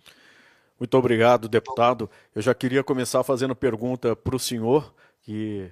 Muito 0.79 0.97
obrigado, 0.97 1.49
deputado. 1.49 2.09
Eu 2.35 2.40
já 2.40 2.55
queria 2.55 2.83
começar 2.83 3.23
fazendo 3.23 3.55
pergunta 3.55 4.17
para 4.17 4.35
o 4.35 4.38
senhor, 4.38 4.95
que 5.23 5.71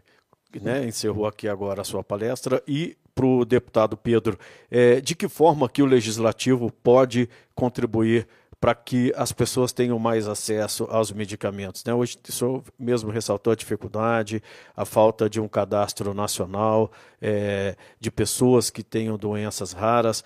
né, 0.60 0.86
encerrou 0.86 1.26
aqui 1.26 1.48
agora 1.48 1.80
a 1.80 1.84
sua 1.84 2.04
palestra, 2.04 2.62
e 2.66 2.96
para 3.14 3.26
o 3.26 3.44
deputado 3.44 3.96
Pedro. 3.96 4.38
É, 4.70 5.00
de 5.00 5.16
que 5.16 5.26
forma 5.28 5.68
que 5.68 5.82
o 5.82 5.86
legislativo 5.86 6.70
pode 6.70 7.28
contribuir 7.54 8.28
para 8.60 8.74
que 8.74 9.12
as 9.16 9.30
pessoas 9.30 9.72
tenham 9.72 9.98
mais 9.98 10.26
acesso 10.26 10.84
aos 10.90 11.12
medicamentos. 11.12 11.84
Né? 11.84 11.94
Hoje, 11.94 12.18
o 12.28 12.32
senhor 12.32 12.62
mesmo 12.78 13.10
ressaltou 13.10 13.52
a 13.52 13.56
dificuldade, 13.56 14.42
a 14.76 14.84
falta 14.84 15.30
de 15.30 15.40
um 15.40 15.46
cadastro 15.46 16.12
nacional 16.12 16.90
é, 17.22 17.76
de 18.00 18.10
pessoas 18.10 18.68
que 18.68 18.82
tenham 18.82 19.16
doenças 19.16 19.72
raras 19.72 20.24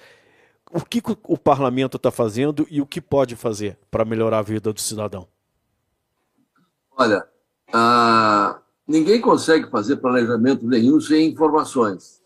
o 0.72 0.80
que 0.84 1.02
o 1.24 1.36
parlamento 1.36 1.98
está 1.98 2.10
fazendo 2.10 2.66
e 2.70 2.80
o 2.80 2.86
que 2.86 3.00
pode 3.00 3.36
fazer 3.36 3.78
para 3.90 4.04
melhorar 4.04 4.38
a 4.38 4.42
vida 4.42 4.72
do 4.72 4.80
cidadão? 4.80 5.28
Olha, 6.96 7.26
ah, 7.72 8.58
ninguém 8.88 9.20
consegue 9.20 9.70
fazer 9.70 9.96
planejamento 9.96 10.66
nenhum 10.66 10.98
sem 11.00 11.28
informações. 11.28 12.22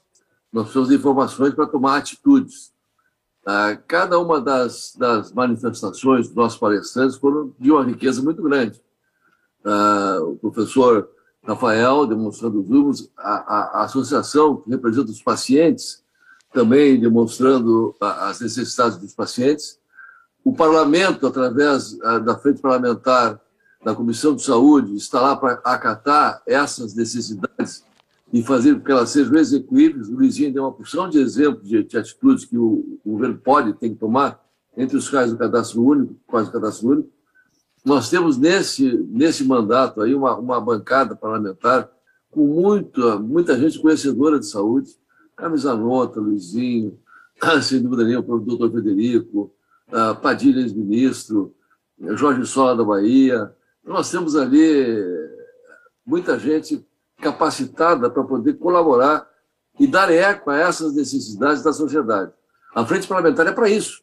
Nós 0.53 0.65
precisamos 0.65 0.89
de 0.91 0.95
informações 0.95 1.55
para 1.55 1.67
tomar 1.67 1.97
atitudes. 1.97 2.73
Ah, 3.47 3.79
cada 3.87 4.19
uma 4.19 4.41
das, 4.41 4.95
das, 4.99 5.33
manifestações 5.33 6.26
dos 6.26 6.35
nossos 6.35 6.59
palestrantes 6.59 7.17
foram 7.17 7.55
de 7.59 7.71
uma 7.71 7.85
riqueza 7.85 8.21
muito 8.21 8.43
grande. 8.43 8.83
Ah, 9.65 10.19
o 10.21 10.37
professor 10.37 11.09
Rafael 11.45 12.07
demonstrando 12.07 12.61
os 12.61 12.69
números, 12.69 13.11
a, 13.17 13.35
a, 13.35 13.81
a 13.81 13.85
associação 13.85 14.57
que 14.57 14.71
representa 14.71 15.12
os 15.12 15.23
pacientes 15.23 16.05
também 16.53 16.99
demonstrando 16.99 17.95
as 18.00 18.41
necessidades 18.41 18.97
dos 18.97 19.15
pacientes. 19.15 19.79
O 20.43 20.55
parlamento, 20.55 21.26
através 21.26 21.93
da 22.25 22.38
frente 22.38 22.62
parlamentar 22.62 23.38
da 23.85 23.95
Comissão 23.95 24.35
de 24.35 24.43
Saúde, 24.43 24.97
está 24.97 25.21
lá 25.21 25.37
para 25.37 25.61
acatar 25.65 26.43
essas 26.47 26.95
necessidades 26.95 27.85
e 28.33 28.42
fazer 28.42 28.75
com 28.75 28.80
que 28.80 28.90
elas 28.90 29.11
sejam 29.11 29.37
execuíveis. 29.37 30.09
O 30.09 30.14
Luizinho 30.14 30.52
deu 30.52 30.64
uma 30.64 30.73
porção 30.73 31.09
de 31.09 31.18
exemplos 31.18 31.68
de, 31.68 31.83
de 31.83 31.97
atitudes 31.97 32.45
que 32.45 32.59
o, 32.59 32.99
o, 33.04 33.12
governo 33.12 33.38
pode, 33.38 33.75
tem 33.75 33.95
que 33.95 34.00
tomar, 34.00 34.40
entre 34.76 34.97
os 34.97 35.09
quais 35.09 35.33
o 35.33 35.38
cadastro 35.38 35.83
único, 35.83 36.16
quase 36.26 36.49
o 36.49 36.52
cadastro 36.52 36.88
único. 36.88 37.11
Nós 37.85 38.11
temos 38.11 38.37
nesse, 38.37 38.92
nesse 39.09 39.45
mandato 39.45 40.02
aí 40.02 40.14
uma, 40.14 40.37
uma 40.37 40.61
bancada 40.61 41.14
parlamentar 41.14 41.88
com 42.30 42.47
muita, 42.47 43.18
muita 43.18 43.59
gente 43.59 43.78
conhecedora 43.78 44.38
de 44.38 44.47
saúde, 44.47 44.90
Camisa 45.37 45.75
Nota, 45.75 46.21
Luizinho, 46.21 46.99
sem 47.62 47.80
dúvida 47.80 48.04
nenhuma, 48.04 48.35
o 48.35 48.40
doutor 48.40 48.73
Federico, 48.73 49.52
Padilha, 50.21 50.61
ex-ministro, 50.61 51.54
Jorge 52.14 52.45
Sola 52.47 52.76
da 52.76 52.85
Bahia. 52.85 53.54
Nós 53.85 54.11
temos 54.11 54.35
ali 54.37 55.04
muita 56.04 56.38
gente 56.38 56.86
capacitada 57.20 58.11
para 58.11 58.23
poder 58.25 58.54
colaborar 58.54 59.28
e 59.78 59.87
dar 59.87 60.11
eco 60.11 60.50
a 60.50 60.58
essas 60.58 60.94
necessidades 60.94 61.62
da 61.62 61.73
sociedade. 61.73 62.32
A 62.75 62.85
frente 62.85 63.06
parlamentar 63.06 63.46
é 63.46 63.52
para 63.52 63.68
isso. 63.68 64.02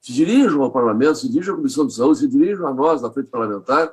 Se 0.00 0.12
dirijam 0.12 0.62
ao 0.62 0.70
parlamento, 0.70 1.18
se 1.18 1.28
dirijam 1.30 1.54
à 1.54 1.56
Comissão 1.56 1.86
de 1.86 1.94
Saúde, 1.94 2.18
se 2.18 2.28
dirijam 2.28 2.66
a 2.66 2.74
nós, 2.74 3.00
da 3.00 3.10
frente 3.10 3.28
parlamentar, 3.28 3.92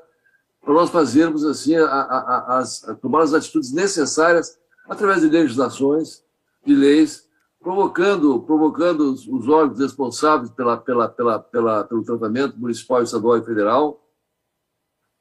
para 0.62 0.74
nós 0.74 0.90
fazermos 0.90 1.46
assim, 1.46 1.76
a, 1.76 1.86
a, 1.86 2.18
a, 2.18 2.58
as, 2.60 2.82
tomar 3.02 3.24
as 3.24 3.34
atitudes 3.34 3.72
necessárias 3.72 4.60
através 4.88 5.22
de 5.22 5.30
legislações, 5.30 6.24
de 6.66 6.76
leis, 6.76 7.28
provocando, 7.60 8.42
provocando 8.42 9.12
os, 9.12 9.28
os 9.28 9.48
órgãos 9.48 9.80
responsáveis 9.80 10.52
pela, 10.52 10.78
pela, 10.78 11.08
pela, 11.08 11.40
pela, 11.40 11.84
pelo 11.86 12.04
tratamento 12.04 12.58
municipal, 12.58 13.02
estadual 13.02 13.38
e 13.38 13.46
federal. 13.46 14.04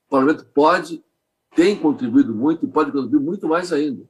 O 0.06 0.10
parlamento 0.10 0.44
pode, 0.46 1.04
tem 1.54 1.76
contribuído 1.76 2.34
muito 2.34 2.64
e 2.64 2.68
pode 2.68 2.92
contribuir 2.92 3.20
muito 3.20 3.48
mais 3.48 3.72
ainda. 3.72 4.02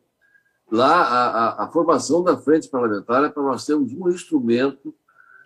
Lá, 0.70 1.02
a, 1.02 1.28
a, 1.28 1.64
a 1.64 1.68
formação 1.68 2.22
da 2.22 2.36
frente 2.36 2.68
parlamentar 2.68 3.24
é 3.24 3.28
para 3.28 3.42
nós 3.42 3.66
termos 3.66 3.92
um 3.92 4.08
instrumento 4.08 4.94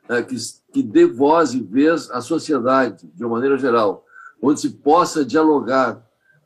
é, 0.08 0.22
que, 0.22 0.36
que 0.72 0.82
dê 0.82 1.06
voz 1.06 1.54
e 1.54 1.62
vez 1.62 2.10
à 2.10 2.20
sociedade, 2.20 3.10
de 3.14 3.24
uma 3.24 3.36
maneira 3.36 3.56
geral, 3.56 4.04
onde 4.42 4.60
se 4.60 4.70
possa 4.70 5.24
dialogar 5.24 6.04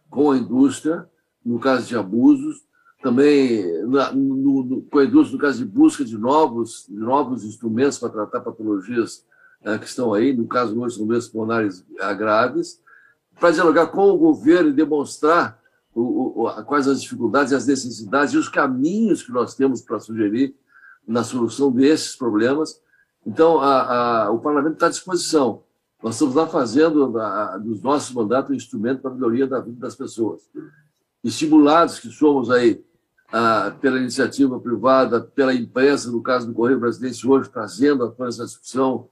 com 0.08 0.30
a 0.30 0.38
indústria, 0.38 1.08
no 1.44 1.58
caso 1.58 1.86
de 1.86 1.96
abusos, 1.96 2.66
também 3.02 3.64
na, 3.86 4.12
no, 4.12 4.62
no, 4.64 4.82
com 4.82 4.98
a 4.98 5.04
indústria 5.04 5.36
no 5.36 5.42
caso 5.42 5.58
de 5.58 5.64
busca 5.64 6.04
de 6.04 6.16
novos, 6.16 6.86
de 6.88 6.96
novos 6.96 7.44
instrumentos 7.44 7.98
para 7.98 8.10
tratar 8.10 8.40
patologias 8.40 9.24
é, 9.64 9.76
que 9.76 9.86
estão 9.86 10.14
aí, 10.14 10.32
no 10.32 10.46
caso 10.46 10.78
hoje 10.80 11.04
doenças 11.04 11.28
pulmonares 11.28 11.84
graves, 12.16 12.80
para 13.38 13.50
dialogar 13.50 13.88
com 13.88 14.10
o 14.10 14.18
governo 14.18 14.70
e 14.70 14.72
demonstrar 14.72 15.60
o, 15.94 16.44
o, 16.46 16.64
quais 16.64 16.86
as 16.86 17.02
dificuldades, 17.02 17.52
as 17.52 17.66
necessidades 17.66 18.34
e 18.34 18.36
os 18.36 18.48
caminhos 18.48 19.22
que 19.22 19.32
nós 19.32 19.54
temos 19.54 19.80
para 19.80 19.98
sugerir 19.98 20.54
na 21.06 21.24
solução 21.24 21.70
desses 21.72 22.14
problemas. 22.14 22.80
Então, 23.26 23.60
a, 23.60 24.24
a, 24.24 24.30
o 24.30 24.38
parlamento 24.38 24.74
está 24.74 24.86
à 24.86 24.90
disposição. 24.90 25.62
Nós 26.02 26.14
estamos 26.14 26.34
lá 26.34 26.46
fazendo 26.46 27.18
a, 27.18 27.58
dos 27.58 27.82
nossos 27.82 28.14
mandatos 28.14 28.50
um 28.50 28.54
instrumento 28.54 29.02
para 29.02 29.10
a 29.10 29.14
melhoria 29.14 29.46
da 29.46 29.60
vida 29.60 29.80
das 29.80 29.96
pessoas. 29.96 30.42
Estimulados 31.24 31.98
que 31.98 32.08
somos 32.10 32.50
aí 32.50 32.84
pela 33.80 33.98
iniciativa 33.98 34.58
privada, 34.58 35.20
pela 35.20 35.52
imprensa, 35.52 36.10
no 36.10 36.22
caso 36.22 36.46
do 36.46 36.54
Correio 36.54 36.80
Brasileiro, 36.80 37.30
hoje 37.30 37.50
trazendo 37.50 38.04
a 38.04 38.26
essa 38.26 38.44
discussão, 38.44 39.08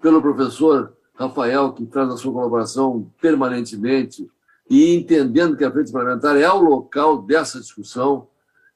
pelo 0.00 0.20
professor 0.20 0.92
Rafael, 1.16 1.72
que 1.72 1.86
traz 1.86 2.10
a 2.10 2.16
sua 2.16 2.32
colaboração 2.32 3.10
permanentemente, 3.20 4.28
e 4.68 4.94
entendendo 4.94 5.56
que 5.56 5.64
a 5.64 5.70
frente 5.70 5.92
parlamentar 5.92 6.36
é 6.36 6.50
o 6.50 6.60
local 6.60 7.22
dessa 7.22 7.60
discussão, 7.60 8.28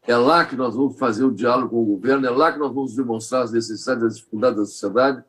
é 0.06 0.16
lá 0.16 0.44
que 0.44 0.56
nós 0.56 0.74
vamos 0.74 0.98
fazer 0.98 1.24
o 1.24 1.32
diálogo 1.32 1.70
com 1.70 1.82
o 1.82 1.96
governo, 1.96 2.26
é 2.26 2.30
lá 2.30 2.52
que 2.52 2.58
nós 2.58 2.72
vamos 2.72 2.94
demonstrar 2.94 3.42
as 3.42 3.52
necessidades 3.52 4.04
as 4.04 4.16
dificuldades 4.16 4.58
da 4.58 4.64
sociedade. 4.64 5.24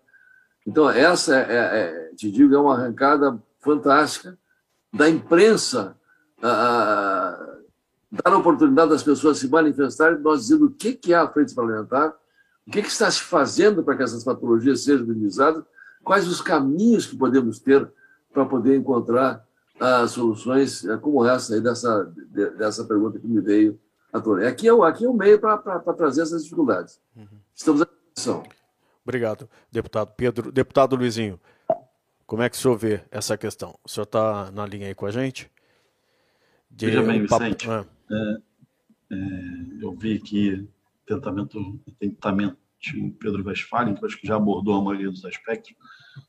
Então, 0.66 0.90
essa, 0.90 1.36
é, 1.36 1.56
é, 1.56 2.12
te 2.16 2.32
digo, 2.32 2.56
é 2.56 2.60
uma 2.60 2.76
arrancada 2.76 3.42
fantástica 3.60 4.38
da 4.94 5.10
imprensa 5.10 5.98
dar 8.12 8.34
a 8.34 8.38
oportunidade 8.38 8.90
das 8.90 9.04
pessoas 9.04 9.38
se 9.38 9.48
manifestarem, 9.48 10.20
nós 10.20 10.42
dizendo 10.42 10.66
o 10.66 10.72
que, 10.72 10.94
que 10.94 11.14
é 11.14 11.18
a 11.18 11.28
frente 11.28 11.54
parlamentar, 11.54 12.14
o 12.68 12.72
que, 12.72 12.82
que 12.82 12.90
está 12.90 13.10
se 13.10 13.22
fazendo 13.22 13.84
para 13.84 13.96
que 13.96 14.04
essas 14.04 14.24
patologias 14.24 14.84
sejam 14.84 15.06
minimizadas, 15.06 15.64
quais 16.04 16.28
os 16.28 16.42
caminhos 16.42 17.06
que 17.06 17.16
podemos 17.16 17.60
ter 17.60 17.90
para 18.34 18.46
poder 18.46 18.78
encontrar 18.78 19.46
uh, 19.80 20.08
soluções 20.08 20.84
uh, 20.84 21.00
como 21.00 21.26
essa 21.26 21.54
aí 21.56 21.62
dessa, 21.62 22.06
de, 22.32 22.50
dessa 22.52 22.86
pergunta 22.86 23.20
que 23.20 23.28
me 23.28 23.42
veio 23.42 23.80
à 24.12 24.20
tona. 24.20 24.48
Aqui 24.48 24.68
é, 24.68 24.74
o, 24.74 24.84
aqui 24.84 25.06
é 25.06 25.10
o 25.10 25.14
meio 25.14 25.40
para 25.40 25.80
trazer 25.94 26.22
essas 26.22 26.44
dificuldades. 26.44 27.02
Uhum. 27.16 27.28
Estamos 27.54 27.82
à 27.82 27.86
disposição. 27.86 28.44
Obrigado, 29.04 29.50
deputado 29.72 30.14
Pedro. 30.16 30.52
Deputado 30.52 30.96
Luizinho, 30.96 31.40
como 32.26 32.44
é 32.44 32.50
que 32.50 32.56
o 32.56 32.60
senhor 32.60 32.78
vê 32.78 33.02
essa 33.10 33.38
questão? 33.38 33.78
O 33.84 33.90
senhor 33.90 34.04
está 34.04 34.52
na 34.52 34.66
linha 34.66 34.88
aí 34.88 34.96
com 34.96 35.06
a 35.06 35.12
gente? 35.12 35.52
De 36.70 36.86
Veja 36.86 37.04
bem, 37.04 37.22
Vicente, 37.22 37.70
é. 37.70 37.86
É, 38.12 38.38
é, 39.12 39.18
eu 39.82 39.92
vi 39.94 40.16
aqui 40.16 40.70
tentamento, 41.06 41.80
tentamento 42.00 42.58
de 42.82 43.12
Pedro 43.20 43.46
Westphalen, 43.46 43.94
que 43.94 44.06
acho 44.06 44.20
que 44.20 44.28
já 44.28 44.36
abordou 44.36 44.76
a 44.76 44.82
maioria 44.82 45.10
dos 45.10 45.24
aspectos. 45.24 45.74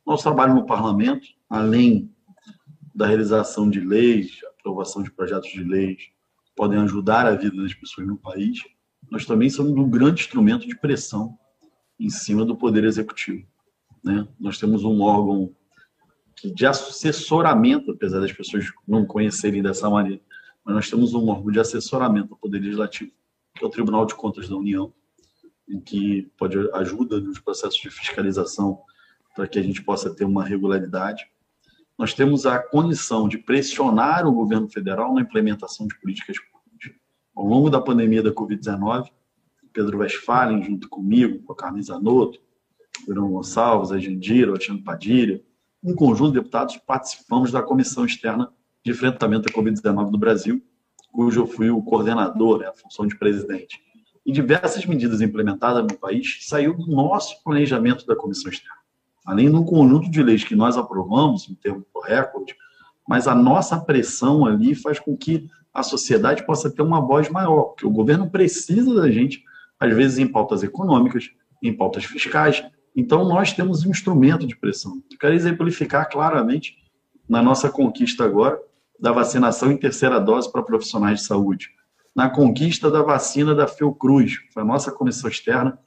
Nosso 0.07 0.23
trabalho 0.23 0.55
no 0.55 0.67
parlamento, 0.67 1.27
além 1.49 2.15
da 2.95 3.07
realização 3.07 3.71
de 3.71 3.81
leis, 3.81 4.39
aprovação 4.59 5.03
de 5.03 5.11
projetos 5.11 5.51
de 5.51 5.65
leis, 5.65 6.11
podem 6.55 6.79
ajudar 6.81 7.27
a 7.27 7.35
vida 7.35 7.57
das 7.57 7.75
pessoas 7.75 8.07
no 8.07 8.17
país, 8.17 8.59
nós 9.11 9.25
também 9.25 9.49
somos 9.51 9.73
um 9.73 9.89
grande 9.89 10.21
instrumento 10.21 10.67
de 10.67 10.79
pressão 10.79 11.39
em 11.99 12.11
cima 12.11 12.45
do 12.45 12.57
Poder 12.57 12.85
Executivo. 12.85 13.47
Né? 14.05 14.27
Nós 14.39 14.59
temos 14.59 14.85
um 14.85 15.01
órgão 15.01 15.55
que 16.37 16.51
de 16.51 16.67
assessoramento, 16.67 17.93
apesar 17.93 18.21
das 18.21 18.33
pessoas 18.33 18.67
não 18.87 19.07
conhecerem 19.07 19.63
dessa 19.63 19.89
maneira, 19.89 20.21
mas 20.65 20.75
nós 20.75 20.91
temos 20.91 21.15
um 21.15 21.29
órgão 21.29 21.51
de 21.51 21.61
assessoramento 21.61 22.35
ao 22.35 22.39
Poder 22.39 22.59
Legislativo, 22.59 23.13
que 23.55 23.65
é 23.65 23.67
o 23.67 23.71
Tribunal 23.71 24.07
de 24.07 24.15
Contas 24.15 24.49
da 24.49 24.57
União, 24.57 24.93
em 25.73 25.81
que 25.81 26.31
pode 26.37 26.59
ajuda 26.75 27.19
nos 27.19 27.39
processos 27.39 27.81
de 27.81 27.91
fiscalização 27.91 28.81
para 29.35 29.49
que 29.49 29.59
a 29.59 29.63
gente 29.63 29.83
possa 29.83 30.15
ter 30.15 30.25
uma 30.25 30.45
regularidade. 30.45 31.27
Nós 31.99 32.13
temos 32.13 32.45
a 32.45 32.59
condição 32.59 33.27
de 33.27 33.39
pressionar 33.39 34.27
o 34.27 34.33
governo 34.33 34.69
federal 34.69 35.15
na 35.15 35.23
implementação 35.23 35.87
de 35.87 35.99
políticas 35.99 36.37
públicas. 36.39 36.93
Ao 37.35 37.47
longo 37.47 37.71
da 37.71 37.81
pandemia 37.81 38.23
da 38.23 38.31
Covid-19, 38.31 39.11
Pedro 39.73 39.99
Westphalen, 39.99 40.63
junto 40.63 40.89
comigo, 40.89 41.43
com 41.43 41.53
a 41.53 41.57
Carmen 41.57 41.83
Zanotto, 41.83 42.39
Bruno 43.07 43.29
Gonçalves, 43.29 43.91
a 43.91 43.99
Jandira, 43.99 44.53
o 44.53 44.83
Padilha, 44.83 45.43
um 45.83 45.95
conjunto 45.95 46.33
de 46.33 46.39
deputados 46.39 46.77
participamos 46.77 47.51
da 47.51 47.63
Comissão 47.63 48.05
Externa 48.05 48.53
de 48.85 48.91
Enfrentamento 48.91 49.49
à 49.49 49.53
Covid-19 49.53 50.11
do 50.11 50.19
Brasil, 50.19 50.63
cujo 51.11 51.41
eu 51.41 51.47
fui 51.47 51.71
o 51.71 51.83
coordenador, 51.83 52.61
né, 52.61 52.67
a 52.67 52.73
função 52.73 53.07
de 53.07 53.17
presidente. 53.17 53.81
E 54.25 54.33
diversas 54.33 54.87
medidas 54.87 55.21
implementadas 55.21 55.83
no 55.83 55.99
país 55.99 56.39
saiu 56.43 56.75
do 56.75 56.87
nosso 56.87 57.43
planejamento 57.43 58.07
da 58.07 58.15
Comissão 58.15 58.51
Externa. 58.51 58.81
Além 59.25 59.51
do 59.51 59.65
conjunto 59.65 60.11
de 60.11 60.23
leis 60.23 60.45
que 60.45 60.55
nós 60.55 60.77
aprovamos, 60.77 61.49
em 61.49 61.55
termos 61.55 61.83
de 61.83 62.11
recorde, 62.11 62.57
mas 63.09 63.27
a 63.27 63.35
nossa 63.35 63.79
pressão 63.81 64.47
ali 64.47 64.75
faz 64.75 64.99
com 64.99 65.17
que 65.17 65.49
a 65.73 65.83
sociedade 65.83 66.45
possa 66.45 66.71
ter 66.71 66.83
uma 66.83 67.01
voz 67.01 67.29
maior, 67.29 67.65
porque 67.65 67.87
o 67.87 67.91
governo 67.91 68.31
precisa 68.31 68.95
da 68.95 69.11
gente, 69.11 69.43
às 69.79 69.95
vezes 69.95 70.19
em 70.19 70.27
pautas 70.27 70.63
econômicas, 70.63 71.31
em 71.63 71.73
pautas 71.73 72.05
fiscais. 72.05 72.63
Então, 72.95 73.25
nós 73.25 73.53
temos 73.53 73.85
um 73.85 73.91
instrumento 73.91 74.47
de 74.47 74.57
pressão. 74.57 75.03
Eu 75.11 75.19
quero 75.19 75.35
exemplificar 75.35 76.11
claramente 76.11 76.77
na 77.29 77.43
nossa 77.43 77.71
conquista 77.71 78.25
agora 78.25 78.61
da 79.01 79.13
vacinação 79.13 79.73
em 79.73 79.77
terceira 79.77 80.21
dose 80.21 80.51
para 80.53 80.63
profissionais 80.63 81.21
de 81.21 81.27
saúde, 81.27 81.71
na 82.15 82.29
conquista 82.29 82.91
da 82.91 83.03
vacina 83.03 83.55
da 83.55 83.67
Fiocruz, 83.67 84.35
foi 84.53 84.63
a 84.63 84.67
nossa 84.67 84.93
comissão 84.93 85.31
externa 85.31 85.79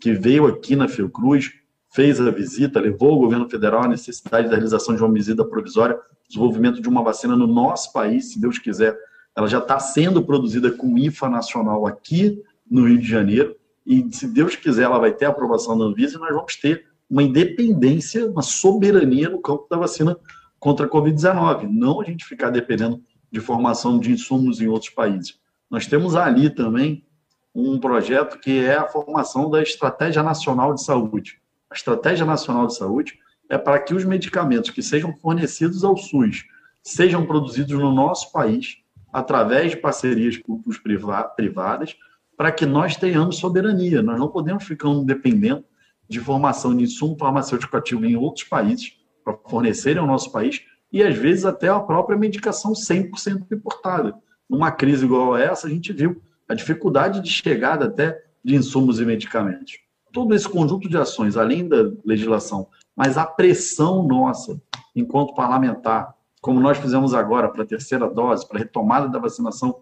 que 0.00 0.12
veio 0.12 0.46
aqui 0.46 0.74
na 0.74 0.88
Fiocruz, 0.88 1.52
fez 1.92 2.20
a 2.20 2.30
visita, 2.30 2.80
levou 2.80 3.12
ao 3.12 3.18
governo 3.18 3.48
federal 3.48 3.82
a 3.82 3.88
necessidade 3.88 4.48
da 4.48 4.54
realização 4.54 4.96
de 4.96 5.02
uma 5.02 5.12
visita 5.12 5.44
provisória, 5.44 5.98
desenvolvimento 6.28 6.80
de 6.80 6.88
uma 6.88 7.02
vacina 7.02 7.36
no 7.36 7.46
nosso 7.46 7.92
país, 7.92 8.32
se 8.32 8.40
Deus 8.40 8.58
quiser. 8.58 8.98
Ela 9.36 9.46
já 9.46 9.58
está 9.58 9.78
sendo 9.78 10.24
produzida 10.24 10.70
com 10.70 10.98
IFA 10.98 11.28
nacional 11.28 11.86
aqui 11.86 12.42
no 12.68 12.86
Rio 12.88 12.98
de 12.98 13.06
Janeiro, 13.06 13.54
e 13.86 14.08
se 14.10 14.26
Deus 14.26 14.56
quiser, 14.56 14.84
ela 14.84 14.98
vai 14.98 15.12
ter 15.12 15.26
a 15.26 15.28
aprovação 15.28 15.76
da 15.78 15.84
Anvisa 15.84 16.16
e 16.16 16.20
nós 16.20 16.34
vamos 16.34 16.56
ter 16.56 16.86
uma 17.08 17.22
independência, 17.22 18.26
uma 18.26 18.42
soberania 18.42 19.28
no 19.28 19.40
campo 19.40 19.66
da 19.70 19.76
vacina 19.76 20.16
contra 20.58 20.86
a 20.86 20.88
Covid-19, 20.88 21.68
não 21.70 22.00
a 22.00 22.04
gente 22.04 22.24
ficar 22.24 22.48
dependendo 22.48 23.02
de 23.30 23.40
formação 23.40 23.98
de 23.98 24.10
insumos 24.10 24.60
em 24.60 24.68
outros 24.68 24.90
países. 24.90 25.38
Nós 25.74 25.88
temos 25.88 26.14
ali 26.14 26.50
também 26.50 27.04
um 27.52 27.80
projeto 27.80 28.38
que 28.38 28.60
é 28.60 28.76
a 28.76 28.86
formação 28.86 29.50
da 29.50 29.60
Estratégia 29.60 30.22
Nacional 30.22 30.72
de 30.72 30.84
Saúde. 30.84 31.40
A 31.68 31.74
Estratégia 31.74 32.24
Nacional 32.24 32.68
de 32.68 32.76
Saúde 32.76 33.18
é 33.50 33.58
para 33.58 33.80
que 33.80 33.92
os 33.92 34.04
medicamentos 34.04 34.70
que 34.70 34.80
sejam 34.80 35.12
fornecidos 35.16 35.82
ao 35.82 35.96
SUS 35.96 36.44
sejam 36.80 37.26
produzidos 37.26 37.76
no 37.76 37.92
nosso 37.92 38.30
país 38.30 38.76
através 39.12 39.72
de 39.72 39.76
parcerias 39.76 40.36
públicos-privadas 40.36 41.96
para 42.36 42.52
que 42.52 42.64
nós 42.64 42.94
tenhamos 42.94 43.38
soberania. 43.38 44.00
Nós 44.00 44.16
não 44.16 44.28
podemos 44.28 44.62
ficar 44.62 44.94
dependendo 45.02 45.64
de 46.08 46.20
formação 46.20 46.76
de 46.76 46.84
insumo 46.84 47.18
farmacêutico 47.18 47.76
ativo 47.76 48.06
em 48.06 48.14
outros 48.14 48.44
países 48.44 48.96
para 49.24 49.36
fornecerem 49.48 50.00
ao 50.00 50.06
nosso 50.06 50.30
país 50.30 50.62
e 50.92 51.02
às 51.02 51.16
vezes 51.16 51.44
até 51.44 51.66
a 51.66 51.80
própria 51.80 52.16
medicação 52.16 52.74
100% 52.74 53.46
importada. 53.50 54.14
Numa 54.54 54.70
crise 54.70 55.04
igual 55.04 55.34
a 55.34 55.40
essa, 55.40 55.66
a 55.66 55.70
gente 55.70 55.92
viu 55.92 56.22
a 56.48 56.54
dificuldade 56.54 57.20
de 57.20 57.28
chegada 57.28 57.86
até 57.86 58.22
de 58.44 58.54
insumos 58.54 59.00
e 59.00 59.04
medicamentos. 59.04 59.78
Todo 60.12 60.32
esse 60.32 60.48
conjunto 60.48 60.88
de 60.88 60.96
ações, 60.96 61.36
além 61.36 61.66
da 61.66 61.90
legislação 62.04 62.68
mas 62.96 63.18
a 63.18 63.26
pressão 63.26 64.04
nossa, 64.06 64.62
enquanto 64.94 65.34
parlamentar, 65.34 66.14
como 66.40 66.60
nós 66.60 66.78
fizemos 66.78 67.12
agora 67.12 67.48
para 67.48 67.64
a 67.64 67.66
terceira 67.66 68.08
dose, 68.08 68.46
para 68.46 68.58
a 68.58 68.60
retomada 68.60 69.08
da 69.08 69.18
vacinação 69.18 69.80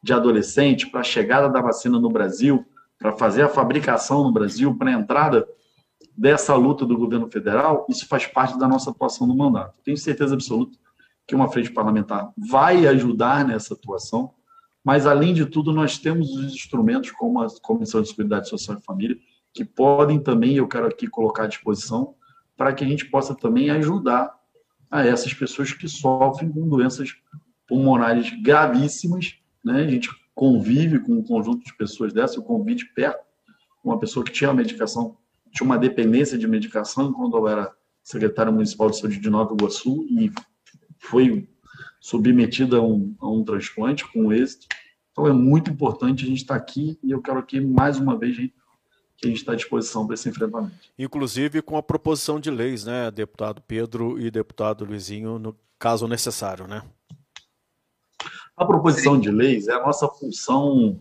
de 0.00 0.12
adolescente, 0.12 0.88
para 0.88 1.00
a 1.00 1.02
chegada 1.02 1.48
da 1.48 1.60
vacina 1.60 1.98
no 1.98 2.08
Brasil, 2.08 2.64
para 2.96 3.10
fazer 3.10 3.42
a 3.42 3.48
fabricação 3.48 4.22
no 4.22 4.30
Brasil, 4.30 4.72
para 4.76 4.90
a 4.90 4.92
entrada 4.92 5.44
dessa 6.16 6.54
luta 6.54 6.86
do 6.86 6.96
governo 6.96 7.28
federal, 7.28 7.84
isso 7.88 8.06
faz 8.06 8.24
parte 8.24 8.56
da 8.56 8.68
nossa 8.68 8.90
atuação 8.90 9.26
no 9.26 9.36
mandato. 9.36 9.80
Tenho 9.82 9.96
certeza 9.96 10.34
absoluta 10.34 10.78
que 11.26 11.34
uma 11.34 11.48
frente 11.48 11.70
parlamentar 11.70 12.32
vai 12.36 12.86
ajudar 12.86 13.44
nessa 13.44 13.74
atuação, 13.74 14.34
mas, 14.84 15.06
além 15.06 15.32
de 15.32 15.46
tudo, 15.46 15.72
nós 15.72 15.96
temos 15.96 16.30
os 16.36 16.52
instrumentos, 16.54 17.10
como 17.10 17.40
a 17.40 17.48
Comissão 17.62 18.02
de 18.02 18.08
Seguridade 18.08 18.48
Social 18.48 18.78
e 18.78 18.84
Família, 18.84 19.16
que 19.52 19.64
podem 19.64 20.20
também, 20.20 20.56
eu 20.56 20.68
quero 20.68 20.86
aqui 20.86 21.06
colocar 21.06 21.44
à 21.44 21.46
disposição, 21.46 22.14
para 22.56 22.72
que 22.72 22.84
a 22.84 22.86
gente 22.86 23.06
possa 23.06 23.34
também 23.34 23.70
ajudar 23.70 24.34
a 24.90 25.04
essas 25.04 25.32
pessoas 25.32 25.72
que 25.72 25.88
sofrem 25.88 26.52
com 26.52 26.68
doenças 26.68 27.14
pulmonares 27.66 28.30
gravíssimas. 28.42 29.34
Né? 29.64 29.80
A 29.80 29.88
gente 29.88 30.10
convive 30.34 31.00
com 31.00 31.14
um 31.14 31.22
conjunto 31.22 31.64
de 31.64 31.74
pessoas 31.76 32.12
dessas, 32.12 32.36
eu 32.36 32.42
convivi 32.42 32.74
de 32.76 32.86
perto 32.92 33.24
uma 33.82 33.98
pessoa 33.98 34.24
que 34.24 34.32
tinha 34.32 34.52
medicação, 34.52 35.16
tinha 35.52 35.66
uma 35.66 35.78
dependência 35.78 36.38
de 36.38 36.48
medicação 36.48 37.12
quando 37.12 37.36
eu 37.36 37.46
era 37.46 37.70
secretário 38.02 38.52
municipal 38.52 38.90
de 38.90 38.98
saúde 38.98 39.20
de 39.20 39.30
Nova 39.30 39.54
Iguaçu 39.54 40.06
e 40.10 40.32
foi 41.04 41.48
submetida 42.00 42.78
a 42.78 42.82
um, 42.82 43.14
a 43.20 43.28
um 43.28 43.44
transplante 43.44 44.10
com 44.12 44.32
êxito. 44.32 44.66
Então 45.12 45.26
é 45.26 45.32
muito 45.32 45.70
importante 45.70 46.24
a 46.24 46.26
gente 46.26 46.38
estar 46.38 46.56
aqui 46.56 46.98
e 47.02 47.10
eu 47.10 47.22
quero 47.22 47.38
aqui 47.38 47.60
mais 47.60 47.98
uma 47.98 48.18
vez 48.18 48.36
que 48.36 48.52
a 49.24 49.28
gente 49.28 49.38
está 49.38 49.52
à 49.52 49.56
disposição 49.56 50.06
para 50.06 50.14
esse 50.14 50.28
enfrentamento. 50.28 50.74
Inclusive 50.98 51.62
com 51.62 51.76
a 51.76 51.82
proposição 51.82 52.40
de 52.40 52.50
leis, 52.50 52.84
né, 52.84 53.10
deputado 53.10 53.62
Pedro 53.62 54.18
e 54.18 54.30
deputado 54.30 54.84
Luizinho, 54.84 55.38
no 55.38 55.56
caso 55.78 56.08
necessário, 56.08 56.66
né? 56.66 56.82
A 58.56 58.64
proposição 58.64 59.18
de 59.18 59.30
leis 59.30 59.68
é 59.68 59.72
a 59.72 59.80
nossa 59.80 60.08
função 60.08 61.00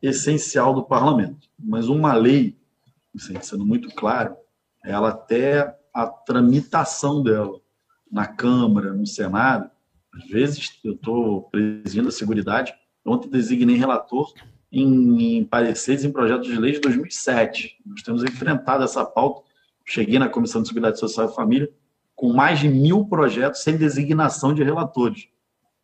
essencial 0.00 0.74
do 0.74 0.84
parlamento, 0.84 1.48
mas 1.58 1.88
uma 1.88 2.14
lei, 2.14 2.56
sendo 3.40 3.64
muito 3.64 3.88
claro, 3.94 4.36
ela 4.84 5.10
até 5.10 5.76
a 5.94 6.06
tramitação 6.06 7.22
dela 7.22 7.61
na 8.12 8.26
Câmara, 8.26 8.92
no 8.92 9.06
Senado, 9.06 9.70
às 10.14 10.28
vezes 10.28 10.78
eu 10.84 10.92
estou 10.92 11.44
presidindo 11.44 12.08
a 12.08 12.12
Seguridade, 12.12 12.74
ontem 13.04 13.30
designei 13.30 13.76
relator 13.76 14.32
em, 14.70 15.38
em 15.38 15.44
pareceres 15.44 16.04
em 16.04 16.12
projetos 16.12 16.46
de 16.46 16.58
lei 16.58 16.72
de 16.72 16.80
2007. 16.80 17.78
Nós 17.86 18.02
temos 18.02 18.22
enfrentado 18.22 18.84
essa 18.84 19.04
pauta. 19.04 19.42
Cheguei 19.84 20.18
na 20.18 20.28
Comissão 20.28 20.60
de 20.60 20.68
Seguridade 20.68 21.00
Social 21.00 21.30
e 21.30 21.34
Família 21.34 21.70
com 22.14 22.32
mais 22.32 22.60
de 22.60 22.68
mil 22.68 23.06
projetos 23.06 23.62
sem 23.62 23.76
designação 23.76 24.54
de 24.54 24.62
relatores. 24.62 25.28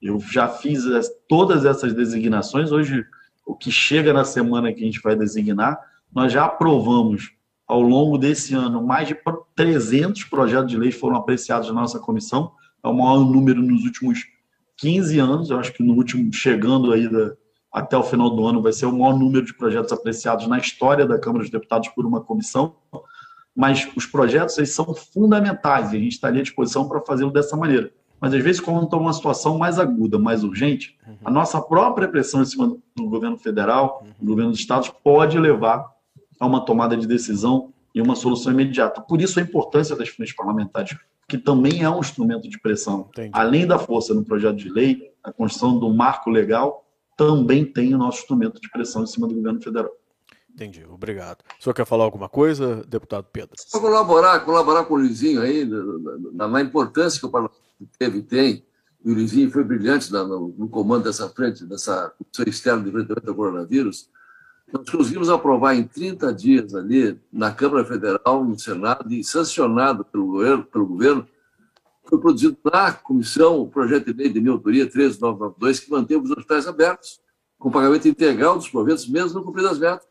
Eu 0.00 0.20
já 0.20 0.48
fiz 0.48 0.84
todas 1.26 1.64
essas 1.64 1.92
designações. 1.94 2.70
Hoje, 2.70 3.04
o 3.44 3.56
que 3.56 3.72
chega 3.72 4.12
na 4.12 4.24
semana 4.24 4.72
que 4.72 4.82
a 4.82 4.84
gente 4.84 5.00
vai 5.00 5.16
designar, 5.16 5.80
nós 6.12 6.32
já 6.32 6.44
aprovamos 6.44 7.32
ao 7.68 7.82
longo 7.82 8.16
desse 8.16 8.54
ano 8.54 8.82
mais 8.82 9.06
de 9.06 9.16
300 9.54 10.24
projetos 10.24 10.70
de 10.70 10.78
lei 10.78 10.90
foram 10.90 11.16
apreciados 11.16 11.68
na 11.68 11.74
nossa 11.74 11.98
comissão. 11.98 12.52
É 12.82 12.88
o 12.88 12.94
maior 12.94 13.18
número 13.18 13.60
nos 13.60 13.84
últimos 13.84 14.24
15 14.78 15.18
anos. 15.18 15.50
Eu 15.50 15.58
acho 15.58 15.74
que 15.74 15.82
no 15.82 15.94
último, 15.94 16.32
chegando 16.32 16.90
aí 16.92 17.06
da, 17.06 17.34
até 17.70 17.96
o 17.96 18.02
final 18.02 18.30
do 18.30 18.46
ano, 18.46 18.62
vai 18.62 18.72
ser 18.72 18.86
o 18.86 18.92
maior 18.92 19.18
número 19.18 19.44
de 19.44 19.52
projetos 19.52 19.92
apreciados 19.92 20.46
na 20.46 20.58
história 20.58 21.06
da 21.06 21.18
Câmara 21.18 21.44
dos 21.44 21.50
Deputados 21.50 21.88
por 21.90 22.06
uma 22.06 22.22
comissão. 22.22 22.76
Mas 23.54 23.86
os 23.94 24.06
projetos 24.06 24.56
eles 24.56 24.70
são 24.70 24.94
fundamentais 24.94 25.92
e 25.92 25.96
a 25.96 26.00
gente 26.00 26.12
está 26.12 26.28
ali 26.28 26.40
à 26.40 26.42
disposição 26.42 26.88
para 26.88 27.02
fazê-lo 27.02 27.30
dessa 27.30 27.56
maneira. 27.56 27.92
Mas 28.20 28.32
às 28.32 28.42
vezes, 28.42 28.60
quando 28.60 28.84
está 28.84 28.96
uma 28.96 29.12
situação 29.12 29.58
mais 29.58 29.78
aguda, 29.78 30.18
mais 30.18 30.42
urgente, 30.42 30.98
a 31.24 31.30
nossa 31.30 31.60
própria 31.60 32.08
pressão 32.08 32.42
em 32.42 32.44
cima 32.44 32.76
do 32.96 33.08
governo 33.08 33.36
federal, 33.36 34.04
do 34.18 34.26
governo 34.26 34.50
dos 34.50 34.60
estados, 34.60 34.88
pode 35.04 35.38
levar 35.38 35.86
a 36.38 36.46
uma 36.46 36.64
tomada 36.64 36.96
de 36.96 37.06
decisão 37.06 37.72
e 37.94 38.00
uma 38.00 38.14
solução 38.14 38.52
imediata. 38.52 39.00
Por 39.00 39.20
isso 39.20 39.38
a 39.38 39.42
importância 39.42 39.96
das 39.96 40.08
frentes 40.08 40.34
parlamentares, 40.34 40.96
que 41.28 41.38
também 41.38 41.82
é 41.82 41.90
um 41.90 42.00
instrumento 42.00 42.48
de 42.48 42.58
pressão. 42.60 43.08
Entendi. 43.10 43.30
Além 43.32 43.66
da 43.66 43.78
força 43.78 44.14
no 44.14 44.24
projeto 44.24 44.56
de 44.56 44.68
lei, 44.68 45.12
a 45.22 45.32
construção 45.32 45.78
do 45.78 45.92
marco 45.92 46.30
legal 46.30 46.84
também 47.16 47.64
tem 47.64 47.94
o 47.94 47.98
nosso 47.98 48.20
instrumento 48.20 48.60
de 48.60 48.70
pressão 48.70 49.02
em 49.02 49.06
cima 49.06 49.26
do 49.26 49.34
governo 49.34 49.60
federal. 49.60 49.90
Entendi, 50.54 50.84
obrigado. 50.88 51.38
O 51.58 51.62
senhor 51.62 51.74
quer 51.74 51.86
falar 51.86 52.04
alguma 52.04 52.28
coisa, 52.28 52.82
deputado 52.88 53.26
Pedro? 53.32 53.54
Só 53.56 53.78
colaborar, 53.80 54.40
colaborar 54.40 54.84
com 54.84 54.94
o 54.94 54.96
Luizinho 54.96 55.40
aí, 55.40 55.64
na, 56.32 56.48
na 56.48 56.60
importância 56.60 57.20
que 57.20 57.26
o 57.26 57.30
parlamento 57.30 57.56
teve 57.96 58.18
e 58.18 58.22
tem, 58.22 58.64
e 59.04 59.10
o 59.10 59.14
Luizinho 59.14 59.50
foi 59.50 59.62
brilhante 59.62 60.12
no, 60.12 60.48
no, 60.56 60.68
comando 60.68 61.04
dessa 61.04 61.28
frente, 61.28 61.64
dessa 61.64 62.12
Comissão 62.18 62.44
Externa 62.46 62.82
de 62.82 62.88
Enfrentamento 62.88 63.28
ao 63.28 63.36
Coronavírus, 63.36 64.10
nós 64.72 64.88
conseguimos 64.90 65.30
aprovar 65.30 65.74
em 65.74 65.84
30 65.84 66.32
dias 66.34 66.74
ali, 66.74 67.18
na 67.32 67.50
Câmara 67.50 67.84
Federal, 67.84 68.44
no 68.44 68.58
Senado, 68.58 69.12
e 69.12 69.24
sancionado 69.24 70.04
pelo 70.04 70.26
governo, 70.26 70.64
pelo 70.64 70.86
governo 70.86 71.26
foi 72.08 72.18
produzido 72.18 72.56
na 72.64 72.92
comissão 72.92 73.60
o 73.60 73.68
projeto 73.68 74.06
de 74.06 74.12
lei 74.14 74.32
de 74.32 74.40
minha 74.40 74.52
autoria 74.52 74.88
13992, 74.88 75.80
que 75.80 75.90
manteve 75.90 76.24
os 76.24 76.30
hospitais 76.30 76.66
abertos, 76.66 77.20
com 77.58 77.70
pagamento 77.70 78.08
integral 78.08 78.56
dos 78.56 78.68
proventos, 78.68 79.06
mesmo 79.08 79.34
não 79.34 79.44
cumprindo 79.44 79.68
as 79.68 79.78
metas. 79.78 80.06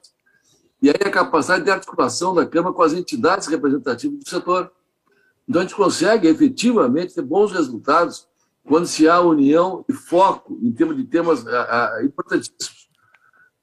E 0.79 0.89
aí 0.89 0.95
a 1.03 1.09
capacidade 1.09 1.63
de 1.63 1.71
articulação 1.71 2.35
da 2.35 2.45
Câmara 2.45 2.73
com 2.73 2.83
as 2.83 2.93
entidades 2.93 3.47
representativas 3.47 4.19
do 4.19 4.29
setor. 4.29 4.71
Então 5.49 5.61
a 5.61 5.63
gente 5.63 5.75
consegue 5.75 6.27
efetivamente 6.27 7.15
ter 7.15 7.23
bons 7.23 7.51
resultados 7.51 8.27
quando 8.63 8.85
se 8.85 9.07
há 9.09 9.19
união 9.19 9.83
e 9.89 9.93
foco 9.93 10.59
em 10.61 10.71
termos 10.71 10.97
de 10.97 11.03
temas 11.05 11.47
a, 11.47 11.95
a, 11.95 12.03
importantíssimos. 12.03 12.76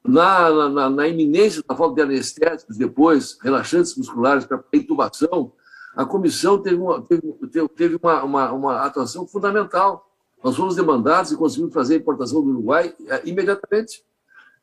Na, 0.07 0.69
na, 0.69 0.89
na, 0.89 1.07
iminência 1.07 1.63
da 1.67 1.75
falta 1.75 1.95
de 1.95 2.01
anestésicos, 2.03 2.77
depois, 2.77 3.39
relaxantes 3.41 3.97
musculares 3.97 4.45
para 4.45 4.63
intubação, 4.71 5.51
a 5.95 6.05
comissão 6.05 6.61
teve 6.61 6.75
uma, 6.75 7.01
teve, 7.01 7.67
teve 7.75 7.99
uma, 8.01 8.23
uma, 8.23 8.51
uma 8.51 8.81
atuação 8.81 9.25
fundamental. 9.25 10.07
Nós 10.43 10.55
fomos 10.55 10.75
demandados 10.75 11.31
e 11.31 11.37
conseguimos 11.37 11.73
fazer 11.73 11.95
a 11.95 11.97
importação 11.97 12.43
do 12.43 12.49
Uruguai 12.49 12.93
eh, 13.07 13.21
imediatamente. 13.25 14.03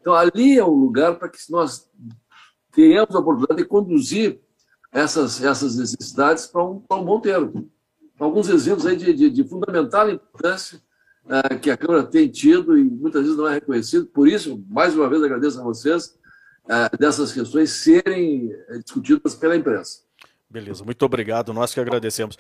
Então, 0.01 0.15
ali 0.15 0.59
é 0.59 0.65
o 0.65 0.71
lugar 0.71 1.17
para 1.17 1.29
que 1.29 1.39
nós 1.51 1.91
tenhamos 2.71 3.15
a 3.15 3.19
oportunidade 3.19 3.63
de 3.63 3.69
conduzir 3.69 4.41
essas, 4.93 5.43
essas 5.43 5.77
necessidades 5.77 6.47
para 6.47 6.63
um, 6.63 6.85
um 6.89 7.05
bom 7.05 7.21
termo. 7.21 7.69
Alguns 8.19 8.49
exemplos 8.49 8.87
aí 8.87 8.97
de, 8.97 9.13
de, 9.13 9.31
de 9.31 9.45
fundamental 9.45 10.09
importância 10.09 10.81
uh, 11.27 11.59
que 11.59 11.71
a 11.71 11.77
Câmara 11.77 12.05
tem 12.05 12.29
tido 12.29 12.79
e 12.79 12.85
muitas 12.85 13.23
vezes 13.23 13.37
não 13.37 13.49
é 13.49 13.55
reconhecido. 13.55 14.07
Por 14.07 14.29
isso, 14.29 14.63
mais 14.69 14.95
uma 14.95 15.09
vez, 15.09 15.23
agradeço 15.23 15.61
a 15.61 15.65
vocês 15.65 16.19
uh, 16.65 16.97
dessas 16.99 17.33
questões 17.33 17.71
serem 17.71 18.55
discutidas 18.85 19.35
pela 19.35 19.57
imprensa. 19.57 20.01
Beleza, 20.53 20.85
muito 20.85 21.03
obrigado. 21.03 21.53
Nós 21.55 21.73
que 21.73 21.81
agradecemos. 21.81 22.37